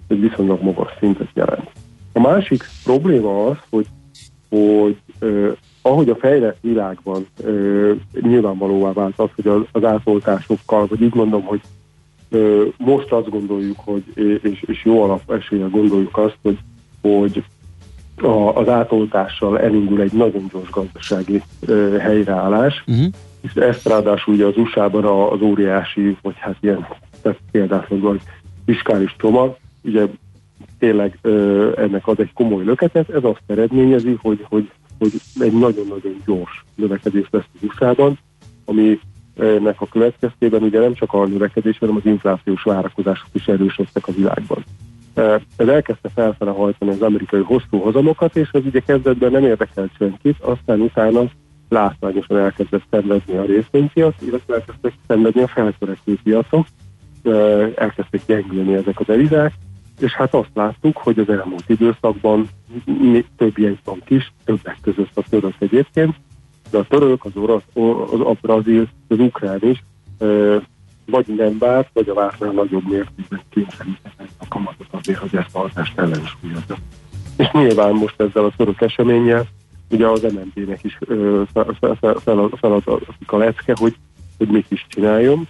[0.08, 1.70] egy viszonylag magas szintet jelent.
[2.14, 3.86] A másik probléma az, hogy,
[4.50, 4.98] hogy
[5.82, 7.92] ahogy a fejlett világban ö,
[8.22, 11.62] nyilvánvalóvá vált az, hogy az, az átoltásokkal, vagy így mondom, hogy
[12.30, 14.04] ö, most azt gondoljuk, hogy,
[14.42, 16.58] és, és jó alap eséllyel gondoljuk azt, hogy,
[17.02, 17.44] hogy
[18.24, 23.06] a, az átoltással elindul egy nagyon gyors gazdasági ö, helyreállás, uh-huh.
[23.42, 26.88] és ezt ráadásul ugye az USA-ban az óriási, vagy hát ilyen
[27.52, 28.22] példátlan vagy
[28.66, 30.06] fiskális csomag, ugye
[30.80, 36.22] tényleg ö, ennek ad egy komoly löketet, ez azt eredményezi, hogy, hogy, hogy egy nagyon-nagyon
[36.26, 38.20] gyors növekedés lesz az USA-ban,
[38.66, 39.00] ami
[39.38, 44.12] ennek a következtében ugye nem csak a növekedés, hanem az inflációs várakozások is erősödtek a
[44.12, 44.64] világban.
[45.56, 50.40] Ez elkezdte felfele hajtani az amerikai hosszú hozamokat, és ez ugye kezdetben nem érdekelt senkit,
[50.40, 51.24] aztán utána
[51.70, 56.66] látványosan elkezdett szenvedni a részvénypiac, illetve elkezdtek szenvedni a feltörekvő piacok,
[57.76, 59.54] elkezdtek gyengülni ezek a devizák,
[60.00, 62.50] és hát azt láttuk, hogy az elmúlt időszakban
[62.86, 66.16] mi- több jegybank is, többek között a török egyébként,
[66.72, 67.64] de a török, az orosz,
[68.14, 69.84] az, a brazil, az ukrán is
[71.06, 75.60] vagy nem várt, vagy a vártnál nagyobb mértékben kényszerítettek a kamatot azért, hogy ezt a
[75.60, 76.76] hatást ellensúlyozza.
[77.38, 79.48] És nyilván most ezzel a török eseménnyel
[79.92, 80.98] ugye az MNB-nek is
[82.56, 83.96] feladatik a lecke, hogy,
[84.38, 85.48] hogy mit is csináljon,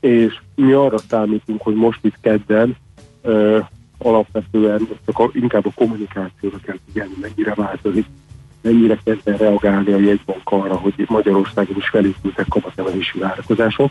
[0.00, 2.76] és mi arra számítunk, hogy most itt kedden
[3.22, 3.58] ö,
[3.98, 8.06] alapvetően csak a, inkább a kommunikációra kell figyelni, mennyire változik,
[8.60, 13.90] mennyire kezd reagálni a jegybank arra, hogy Magyarországon is felépültek kamatemelési várakozások,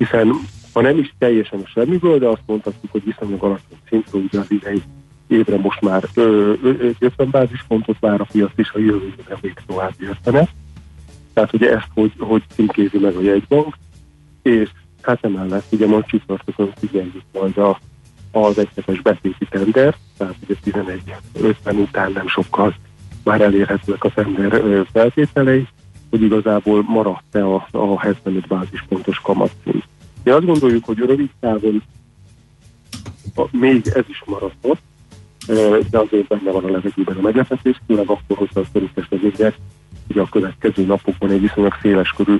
[0.00, 0.32] hiszen
[0.72, 4.50] ha nem is teljesen a semmiből, de azt mondhatjuk, hogy viszonylag alacsony szintről ugye az
[4.50, 4.82] idei
[5.26, 9.38] évre most már ö, ö, ö, 50 bázispontot vár a piac, és a jövő évre
[9.40, 10.48] még tovább értene.
[11.32, 13.76] Tehát ugye ezt, hogy, hogy címkézi meg a jegybank,
[14.42, 14.70] és
[15.02, 17.80] hát emellett ugye majd csütörtökön figyeljük majd a,
[18.32, 20.54] az egyhetes betéti tender, tehát ugye
[21.34, 22.74] 11-50 után nem sokkal
[23.24, 25.66] már elérhetőek a tender feltételei,
[26.10, 29.84] hogy igazából maradt-e a, a 75 bázispontos kamatszint.
[30.24, 31.82] Mi azt gondoljuk, hogy rövid távon
[33.50, 34.80] még ez is maradott,
[35.46, 39.58] ö, de azért benne van a levegőben a meglepetés, főleg akkor, hogyha a körültes események
[40.10, 42.36] ugye a következő napokban egy viszonylag széles körű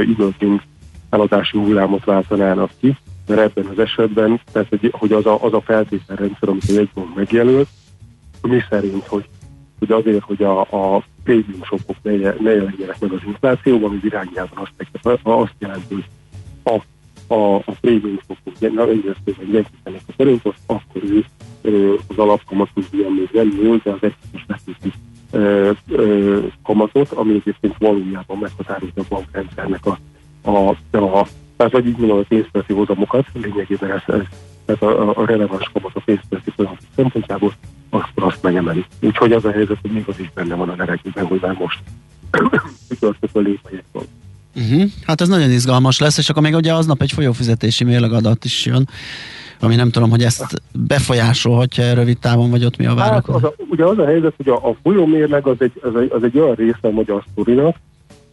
[0.00, 0.62] időnként
[1.10, 2.96] eladási hullámot váltanának ki,
[3.26, 7.14] mert ebben az esetben, tehát hogy, hogy az, a, az a feltételrendszer, amit a jegybank
[7.14, 7.68] megjelölt,
[8.42, 9.28] mi szerint, hogy,
[9.78, 14.68] hogy azért, hogy a, a prémium shopok ne, ne jelenjenek meg az inflációban, az irányában
[15.02, 16.04] azt, azt jelenti, hogy
[16.64, 16.82] ha
[17.34, 18.18] a, a prémium
[18.58, 21.24] na, egyszerűen gyengítenek a forintot, akkor ő
[22.06, 24.92] az alapkamat ugyan még nem nyúl, de az egyszerűen betéti
[26.62, 29.98] kamatot, ami egyébként valójában meghatározza a bankrendszernek a,
[30.50, 31.26] a, a
[31.56, 34.22] tehát vagy így mondom, a pénzpiaci hozamokat, lényegében ez
[34.66, 37.52] tehát a, a releváns kamat a pénzpiaci folyamatok szempontjából,
[37.90, 38.84] akkor azt megemeli.
[39.00, 41.78] Úgyhogy az a helyzet, hogy még az is benne van a levegőben, hogy már most
[42.88, 43.60] mikor lép
[43.92, 43.98] a
[44.56, 44.90] Uh-huh.
[45.06, 48.88] Hát ez nagyon izgalmas lesz, és akkor még ugye aznap egy folyófizetési mérlegadat is jön,
[49.60, 53.42] ami nem tudom, hogy ezt befolyásolhatja rövid távon, vagy ott mi a várakozás.
[53.42, 56.10] Hát az a, ugye az a helyzet, hogy a, a folyómérleg az egy, az, egy,
[56.12, 57.76] az egy olyan része a magyar sztorinak,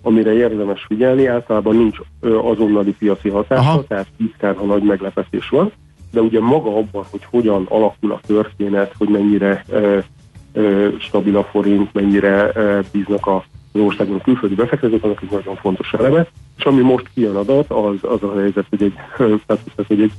[0.01, 3.84] amire érdemes figyelni, általában nincs azonnali piaci hatása, Aha.
[3.88, 5.72] tehát titkán, ha nagy meglepetés van,
[6.14, 9.99] de ugye maga abban, hogy hogyan alakul a történet, hogy mennyire ö,
[10.53, 15.56] ö, stabil a forint, mennyire ö, bíznak a az országon külföldi befektetők, annak egy nagyon
[15.56, 16.27] fontos eleme.
[16.57, 20.11] És ami most kijön adat, az, az a helyzet, hogy egy, tehát, hogy egy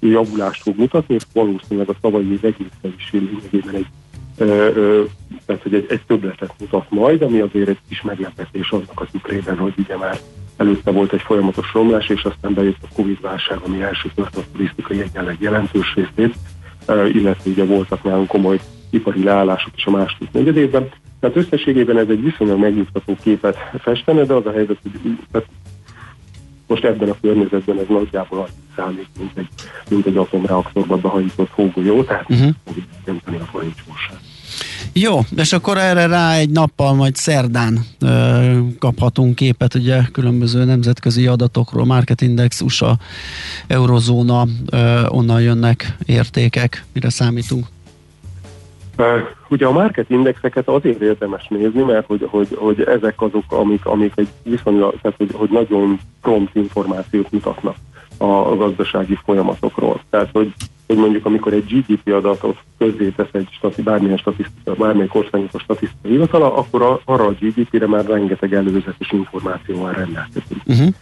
[0.00, 3.86] javulást fog mutatni, és valószínűleg a tavalyi év egészen is lényegében egy,
[4.38, 5.02] ö,
[5.46, 9.58] tehát, hogy egy, egy többletet mutat majd, ami azért egy kis meglepetés annak a tükrében,
[9.58, 10.18] hogy ugye már
[10.56, 15.00] előtte volt egy folyamatos romlás, és aztán bejött a Covid-válság, ami első tört a turisztikai
[15.00, 16.34] egyenleg jelentős részét,
[17.12, 18.60] illetve ugye voltak nálunk komoly
[18.90, 20.88] ipari leállások is a második negyedében.
[21.20, 25.48] Tehát összességében ez egy viszonylag megnyugtató képet festene, de az a helyzet, hogy tehát
[26.66, 29.48] most ebben a környezetben ez nagyjából annyi számít, mint egy,
[29.88, 32.54] mint egy atomreaktorban behajított hógolyó, tehát uh-huh.
[33.04, 33.74] nem a forint
[34.94, 41.26] jó, és akkor erre rá egy nappal, majd szerdán ö, kaphatunk képet, ugye különböző nemzetközi
[41.26, 42.96] adatokról, Market Index, USA,
[43.66, 47.66] Eurozóna, ö, onnan jönnek értékek, mire számítunk?
[49.48, 54.12] Ugye a market indexeket azért érdemes nézni, mert hogy, hogy, hogy ezek azok, amik, amik
[54.14, 57.76] egy viszonylag, tehát hogy, hogy nagyon prompt információt mutatnak
[58.16, 60.00] a, a gazdasági folyamatokról.
[60.10, 60.52] Tehát, hogy,
[60.86, 66.10] hogy mondjuk amikor egy GDP adatot közzétesz egy stati, bármilyen statisztika, bármelyik országnak a statisztikai
[66.10, 70.62] hivatala, akkor a, arra a GDP-re már rengeteg előzetes információval rendelkezünk.
[70.66, 70.94] Uh-huh.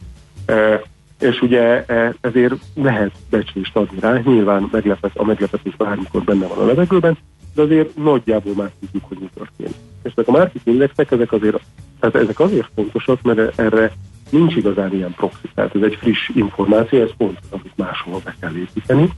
[0.46, 0.82] E,
[1.20, 6.58] és ugye e, ezért lehet becslést adni rá, nyilván meglepet, a meglepetés bármikor benne van
[6.58, 7.16] a levegőben,
[7.54, 9.74] de azért nagyjából már tudjuk, hogy mi történik.
[10.02, 11.60] És ezek a market indexek, ezek azért,
[12.00, 13.92] tehát ezek azért fontosak, mert erre
[14.30, 18.56] nincs igazán ilyen proxy, tehát ez egy friss információ, ez pont amit máshol be kell
[18.56, 19.12] építeni.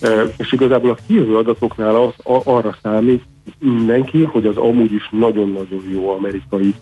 [0.00, 3.24] E, és igazából a kijövő adatoknál az, a, arra számít
[3.58, 6.74] mindenki, hogy az amúgy is nagyon-nagyon jó amerikai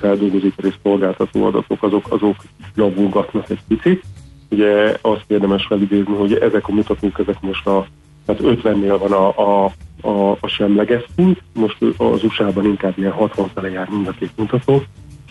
[0.00, 2.36] feldolgozóipari szolgáltató adatok, azok, azok
[2.74, 4.02] javulgatnak egy picit.
[4.50, 7.86] Ugye azt érdemes felidézni, hogy ezek a mutatók, ezek most a,
[8.24, 9.72] tehát 50-nél van a, a
[10.04, 14.30] a, a semleges szint, most az USA-ban inkább ilyen 60 fele jár mind a két
[14.36, 14.82] mutató,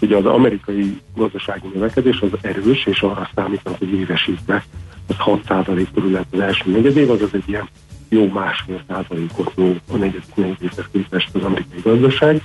[0.01, 4.65] ugye az amerikai gazdasági növekedés az erős, és arra számítanak, hogy évesítve
[5.07, 7.69] az 6% körül lett az első negyedév, az egy ilyen
[8.09, 12.41] jó másfél százalékot nő a negyedik negyedévhez képest az amerikai gazdaság.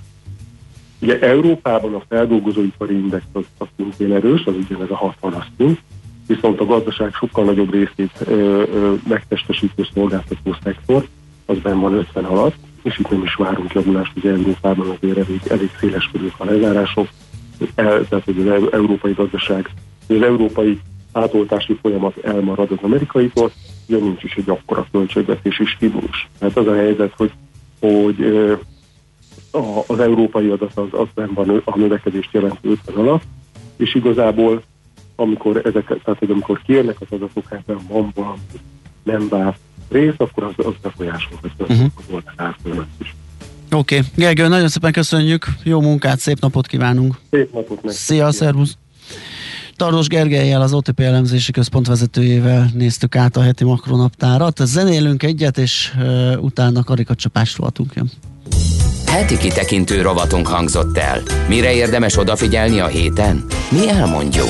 [1.01, 5.81] Ugye Európában a feldolgozóipari index az, az szintén erős, az ugyanez a 60-as szint,
[6.27, 8.33] viszont a gazdaság sokkal nagyobb részét ö,
[8.73, 11.07] ö, megtestesítő szolgáltató szektor,
[11.47, 15.41] az benn van 50 alatt, és itt nem is várunk javulást, ugye Európában azért elég,
[15.49, 17.09] elég széles körül a lezárások,
[17.75, 19.71] el, tehát hogy az európai gazdaság,
[20.09, 20.81] az európai
[21.13, 23.51] átoltási folyamat elmarad az amerikaitól,
[23.89, 26.29] ugye nincs is egy akkora költségvetési stimulus.
[26.39, 27.33] Tehát az a helyzet, hogy,
[27.81, 28.25] hogy
[29.51, 33.23] a, az európai adat az, az benn van a növekedést jelentő 50 alatt,
[33.77, 34.63] és igazából
[35.17, 38.39] amikor ezek, tehát hogy amikor kérnek az adatok, hát van valami
[39.03, 39.59] nem várt
[39.89, 41.87] rész, akkor az, az befolyásolhatja uh-huh.
[41.97, 42.59] az oldalát
[42.99, 43.15] is.
[43.73, 44.09] Oké, okay.
[44.17, 47.15] Gergő, nagyon szépen köszönjük, jó munkát, szép napot kívánunk.
[47.31, 47.95] Szép napot meg.
[47.95, 48.77] Szia, szervusz.
[49.79, 54.61] Tardos Gergelyel, az OTP elemzési központ vezetőjével néztük át a heti makronaptárat.
[54.65, 58.11] Zenélünk egyet, és uh, utána karikacsapás rovatunk jön.
[59.07, 61.23] Heti kitekintő rovatunk hangzott el.
[61.49, 63.45] Mire érdemes odafigyelni a héten?
[63.71, 64.49] Mi elmondjuk.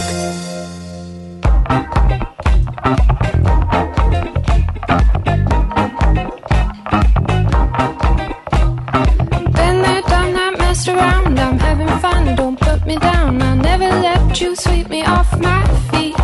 [14.41, 16.15] You sweep me off my feet.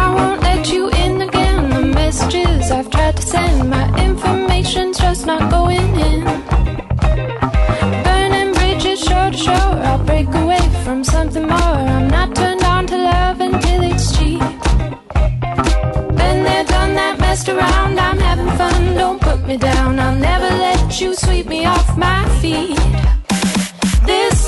[0.00, 1.70] I won't let you in again.
[1.70, 6.24] The messages I've tried to send, my information's just not going in.
[8.02, 11.76] Burning bridges shore to shore, I'll break away from something more.
[11.96, 14.40] I'm not turned on to love until it's cheap.
[16.18, 18.00] Been there, done that, messed around.
[18.00, 20.00] I'm having fun, don't put me down.
[20.00, 22.76] I'll never let you sweep me off my feet.
[24.04, 24.47] This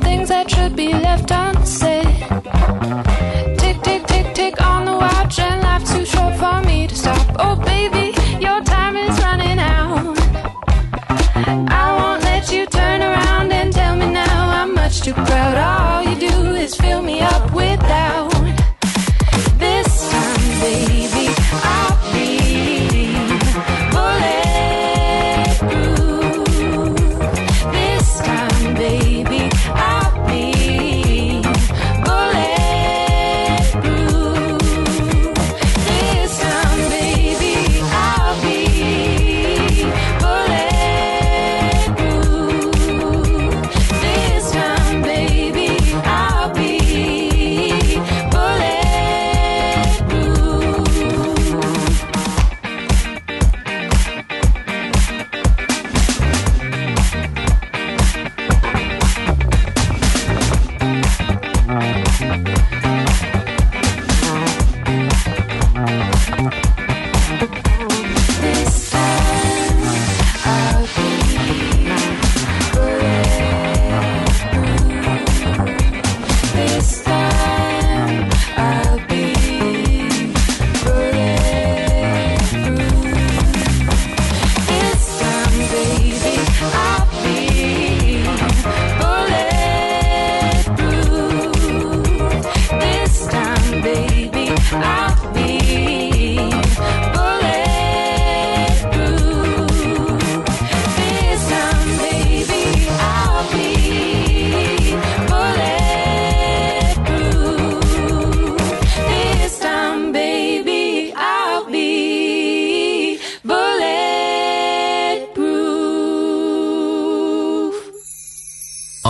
[0.41, 2.05] that should be left unsaid.
[3.59, 7.27] Tick, tick, tick, tick on the watch, and life's too short for me to stop.
[7.37, 8.05] Oh, baby,
[8.39, 10.17] your time is running out.
[11.79, 15.57] I won't let you turn around and tell me now I'm much too proud.
[15.57, 18.30] All you do is fill me up with doubt.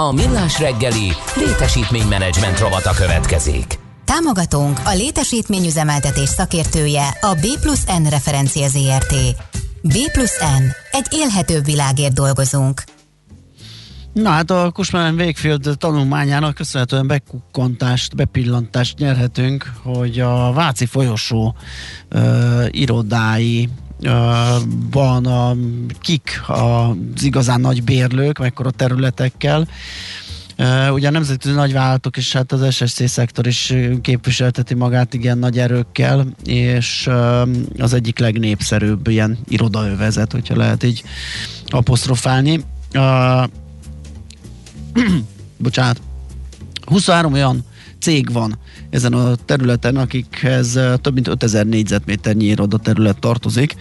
[0.00, 3.78] A millás reggeli létesítménymenedzsment rovata következik.
[4.04, 9.14] Támogatónk a létesítményüzemeltetés szakértője a B plusz N referencia ZRT.
[9.82, 10.62] B plusz N.
[10.90, 12.82] Egy élhetőbb világért dolgozunk.
[14.12, 21.54] Na hát a Kusmán Wakefield tanulmányának köszönhetően bekukkantást, bepillantást nyerhetünk, hogy a Váci folyosó
[22.10, 23.68] uh, irodái
[24.90, 25.56] van a
[26.00, 29.68] kik az igazán nagy bérlők, mekkora területekkel.
[30.92, 36.26] Ugye a nemzetközi nagyvállalatok és hát az SSC szektor is képviselteti magát igen nagy erőkkel,
[36.44, 37.10] és
[37.78, 41.02] az egyik legnépszerűbb ilyen irodaövezet, hogyha lehet így
[41.66, 42.64] apostrofálni.
[45.58, 46.00] Bocsánat,
[46.86, 47.64] 23 olyan
[48.00, 48.58] cég van
[48.90, 53.76] ezen a területen, akikhez több mint 5000 négyzetméternyi iroda terület tartozik.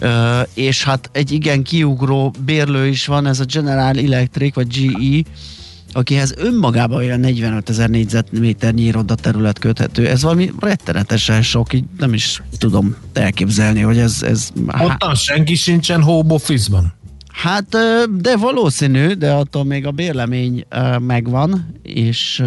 [0.00, 5.30] Uh, és hát egy igen kiugró bérlő is van, ez a General Electric, vagy GE,
[5.92, 10.08] akihez önmagában olyan 45 ezer négyzetméternyi iroda terület köthető.
[10.08, 14.22] Ez valami rettenetesen sok, így nem is tudom elképzelni, hogy ez...
[14.22, 14.48] ez
[14.80, 16.92] Ottan senki sincsen home office-ban.
[17.38, 17.76] Hát,
[18.20, 20.64] de valószínű, de attól még a bérlemény
[20.98, 22.42] megvan, és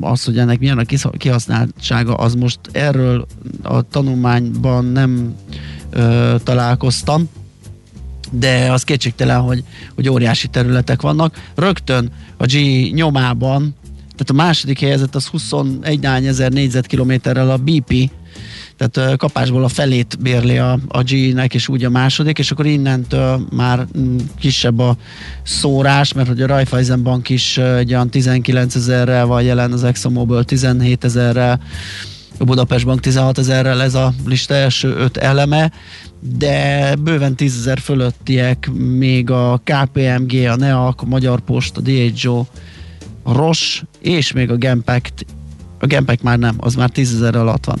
[0.00, 3.26] az, hogy ennek milyen a kihasználtsága, az most erről
[3.62, 5.34] a tanulmányban nem
[6.42, 7.28] találkoztam,
[8.30, 9.64] de az kétségtelen, hogy,
[9.94, 11.50] hogy óriási területek vannak.
[11.54, 12.54] Rögtön a G
[12.92, 18.10] nyomában, tehát a második helyezett az 21 ezer négyzetkilométerrel a BP,
[18.88, 23.46] tehát kapásból a felét bérli a, a G-nek, és úgy a második, és akkor innentől
[23.50, 24.96] már mm, kisebb a
[25.42, 30.44] szórás, mert hogy a Raiffeisen Bank is egy olyan 19 ezerrel van jelen, az ExxonMobil
[30.44, 31.60] 17 ezerrel,
[32.38, 35.72] a Budapest Bank 16 ezerrel ez a lista első öt eleme,
[36.20, 42.44] de bőven 10 ezer fölöttiek még a KPMG, a NEAK, a Magyar Post, a DHO,
[43.22, 45.26] a Roche és még a Genpact
[45.82, 47.78] a Genpact már nem, az már 10 ezer alatt van.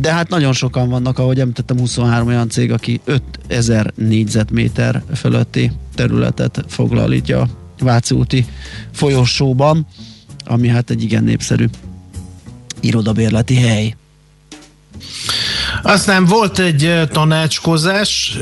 [0.00, 6.64] De hát nagyon sokan vannak, ahogy említettem, 23 olyan cég, aki 5000 négyzetméter fölötti területet
[6.68, 7.48] foglal így a
[7.78, 8.46] Váci úti
[8.92, 9.86] folyosóban,
[10.44, 11.66] ami hát egy igen népszerű
[12.80, 13.96] irodabérleti hely.
[15.82, 18.38] Aztán volt egy tanácskozás,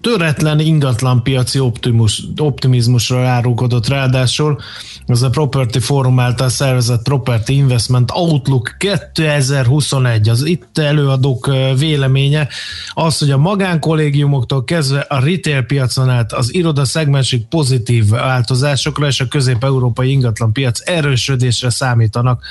[0.00, 4.60] töretlen ingatlanpiaci optimus, optimizmusra árulkodott ráadásul.
[5.06, 12.48] Az a Property Forum által szervezett Property Investment Outlook 2021, az itt előadók véleménye
[12.90, 19.20] az, hogy a magánkollégiumoktól kezdve a retail piacon át az iroda szegmensig pozitív változásokra és
[19.20, 22.42] a közép-európai ingatlanpiac erősödésre számítanak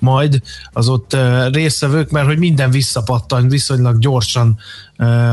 [0.00, 0.42] majd
[0.72, 1.16] az ott
[1.52, 4.58] résztvevők, mert hogy minden visszapattan viszonylag gyorsan,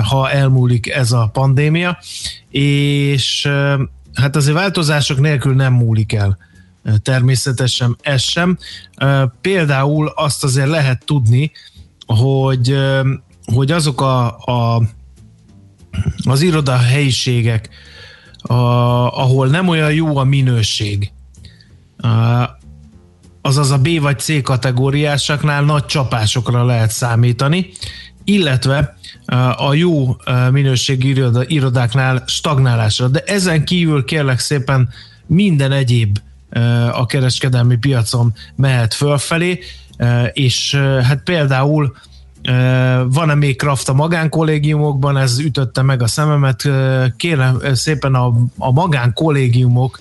[0.09, 1.97] ha elmúlik ez a pandémia,
[2.49, 3.49] és
[4.13, 6.37] hát azért változások nélkül nem múlik el
[7.01, 8.57] természetesen ez sem.
[9.41, 11.51] Például azt azért lehet tudni,
[12.05, 12.77] hogy,
[13.53, 14.81] hogy azok a, a
[16.23, 17.69] az iroda helyiségek,
[18.37, 18.53] a,
[19.21, 21.11] ahol nem olyan jó a minőség,
[21.97, 22.63] a-
[23.41, 27.69] azaz a B vagy C kategóriásaknál nagy csapásokra lehet számítani,
[28.23, 28.97] illetve
[29.57, 30.15] a jó
[30.51, 33.07] minőségi iroda, irodáknál stagnálásra.
[33.07, 34.89] De ezen kívül kérlek szépen
[35.27, 36.17] minden egyéb
[36.91, 39.59] a kereskedelmi piacon mehet fölfelé,
[40.33, 41.95] és hát például
[43.05, 46.69] van-e még kraft a magánkollégiumokban, ez ütötte meg a szememet.
[47.17, 49.99] Kérem szépen a, a magánkollégiumok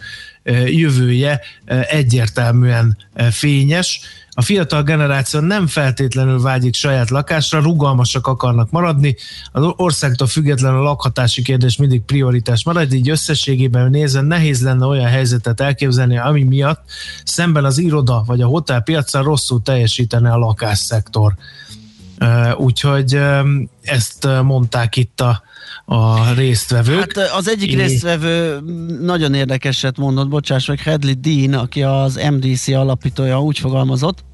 [0.67, 1.41] jövője
[1.89, 2.97] egyértelműen
[3.31, 4.01] fényes.
[4.37, 9.17] A fiatal generáció nem feltétlenül vágyik saját lakásra, rugalmasak akarnak maradni.
[9.53, 15.09] Az országtól függetlenül a lakhatási kérdés mindig prioritás marad, így összességében nézve nehéz lenne olyan
[15.09, 16.83] helyzetet elképzelni, ami miatt
[17.25, 21.35] szemben az iroda vagy a hotel piacán rosszul teljesítene a lakásszektor.
[22.57, 23.19] Úgyhogy
[23.83, 25.43] ezt mondták itt a,
[25.85, 27.17] a résztvevők.
[27.17, 28.61] Hát az egyik É- résztvevő
[29.01, 34.25] nagyon érdekeset mondott, bocsáss meg, Hadley Dean, aki az MDC alapítója úgy fogalmazott,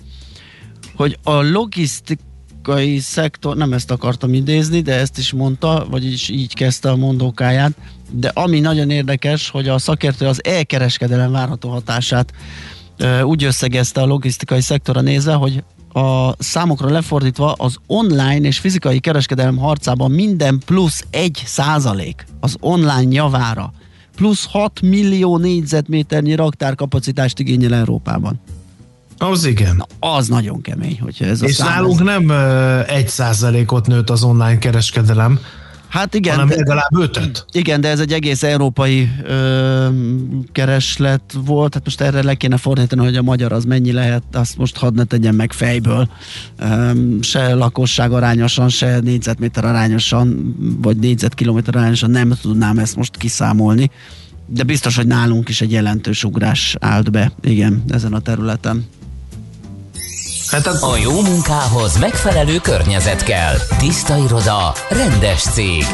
[0.96, 6.90] hogy a logisztikai szektor, nem ezt akartam idézni, de ezt is mondta, vagyis így kezdte
[6.90, 7.72] a mondókáját,
[8.10, 12.32] de ami nagyon érdekes, hogy a szakértő az elkereskedelem várható hatását
[13.22, 15.62] úgy összegezte a logisztikai szektorra nézve, hogy
[15.92, 23.12] a számokra lefordítva az online és fizikai kereskedelem harcában minden plusz egy százalék az online
[23.14, 23.72] javára
[24.16, 28.40] plusz 6 millió négyzetméternyi raktárkapacitást igényel Európában.
[29.18, 29.76] Az igen.
[29.76, 32.30] Na, az nagyon kemény, hogyha ez a És szám, nálunk ez- nem
[32.86, 35.38] egy százalékot nőtt az online kereskedelem,
[35.90, 36.34] Hát igen.
[36.34, 37.44] hanem legalább ötöt.
[37.52, 39.88] Igen, de ez egy egész európai ö,
[40.52, 44.56] kereslet volt, hát most erre le kéne fordítani, hogy a magyar az mennyi lehet, azt
[44.56, 46.08] most hadd ne tegyen meg fejből.
[46.58, 46.90] Ö,
[47.20, 53.90] se lakosság arányosan, se négyzetméter arányosan, vagy négyzetkilométer arányosan nem tudnám ezt most kiszámolni.
[54.46, 58.86] De biztos, hogy nálunk is egy jelentős ugrás állt be, igen, ezen a területen.
[60.50, 63.54] Hát A jó munkához megfelelő környezet kell.
[63.78, 65.84] Tiszta iroda, rendes cég.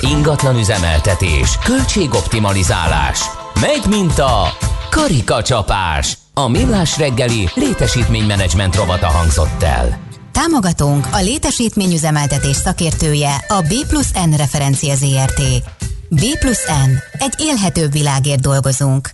[0.00, 3.20] Ingatlan üzemeltetés, költségoptimalizálás.
[3.60, 4.56] Megy, mint a
[4.90, 6.18] karikacsapás.
[6.34, 10.00] A millás reggeli létesítménymenedzsment rovata hangzott el.
[10.32, 15.42] Támogatónk a létesítményüzemeltetés szakértője a B plusz N referencia ZRT.
[16.08, 17.18] B plusz N.
[17.18, 19.10] Egy élhetőbb világért dolgozunk.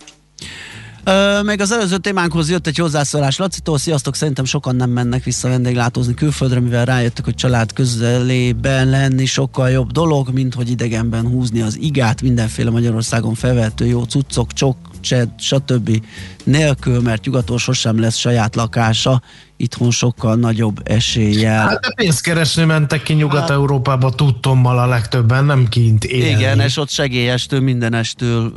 [1.43, 3.77] Még az előző témánkhoz jött egy hozzászólás Lacitól.
[3.77, 9.69] Sziasztok, szerintem sokan nem mennek vissza vendéglátózni külföldre, mivel rájöttek, hogy család közelében lenni sokkal
[9.69, 15.29] jobb dolog, mint hogy idegenben húzni az igát, mindenféle Magyarországon felvehető jó cuccok, csok, csed,
[15.37, 16.01] stb.
[16.47, 19.21] Nélkül, mert nyugaton sosem lesz saját lakása,
[19.57, 21.67] itthon sokkal nagyobb eséllyel.
[21.67, 26.29] Hát de pénzt keresni mentek ki Nyugat-Európába tudtommal a legtöbben, nem kint élni.
[26.29, 28.53] Igen, és ott segélyestől, mindenestől,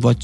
[0.00, 0.16] vagy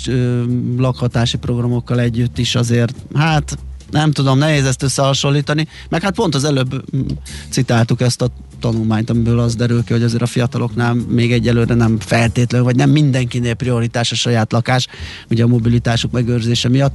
[0.79, 3.59] lakhatási programokkal együtt is azért, hát
[3.91, 7.01] nem tudom, nehéz ezt összehasonlítani, meg hát pont az előbb mm,
[7.49, 8.29] citáltuk ezt a
[8.63, 12.91] tanulmányt, amiből az derül ki, hogy azért a fiataloknál még egyelőre nem feltétlenül, vagy nem
[12.91, 14.87] mindenkinél prioritás a saját lakás,
[15.31, 16.95] ugye a mobilitásuk megőrzése miatt.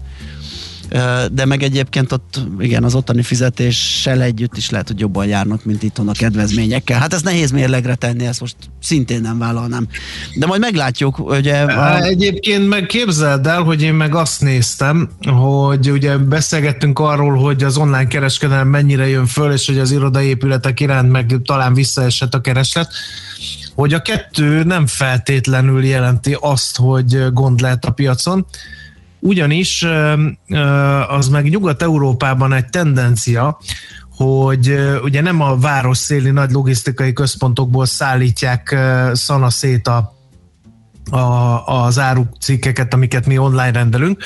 [1.31, 5.83] De meg egyébként ott, igen, az ottani fizetéssel együtt is lehet, hogy jobban járnak, mint
[5.83, 6.99] itthon a kedvezményekkel.
[6.99, 9.87] Hát ez nehéz mérlegre tenni, ezt most szintén nem vállalnám.
[10.35, 11.55] De majd meglátjuk, ugye...
[11.71, 17.63] Há, Egyébként meg képzeld el, hogy én meg azt néztem, hogy ugye beszélgettünk arról, hogy
[17.63, 22.41] az online kereskedelem mennyire jön föl, és hogy az irodaépületek iránt meg talán visszaesett a
[22.41, 22.91] kereslet,
[23.75, 28.45] hogy a kettő nem feltétlenül jelenti azt, hogy gond lehet a piacon,
[29.27, 29.85] ugyanis
[31.07, 33.59] az meg Nyugat-Európában egy tendencia,
[34.15, 38.77] hogy ugye nem a város széli nagy logisztikai központokból szállítják
[39.13, 40.15] szanaszét a
[41.09, 44.23] a, az árucikkeket, amiket mi online rendelünk,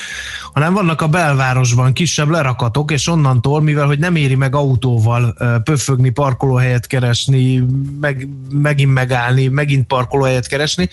[0.52, 5.34] hanem vannak a belvárosban kisebb lerakatok, és onnantól, mivel hogy nem éri meg autóval
[5.64, 7.64] pöfögni, parkolóhelyet keresni,
[8.00, 10.88] meg, megint megállni, megint parkolóhelyet keresni,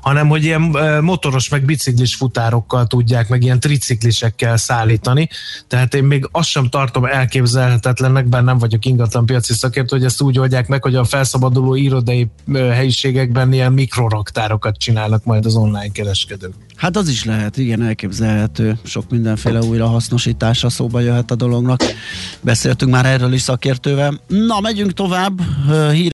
[0.00, 0.60] hanem hogy ilyen
[1.02, 5.28] motoros, meg biciklis futárokkal tudják, meg ilyen triciklisekkel szállítani.
[5.66, 10.20] Tehát én még azt sem tartom elképzelhetetlennek, bár nem vagyok ingatlan piaci szakértő, hogy ezt
[10.20, 16.52] úgy oldják meg, hogy a felszabaduló irodai helyiségekben ilyen mikroraktárokat csinálnak majd az online kereskedők.
[16.76, 18.78] Hát az is lehet, igen, elképzelhető.
[18.84, 21.80] Sok mindenféle újra hasznosítása szóba jöhet a dolognak.
[22.40, 24.20] Beszéltünk már erről is szakértővel.
[24.26, 25.40] Na, megyünk tovább.
[25.92, 26.08] Hír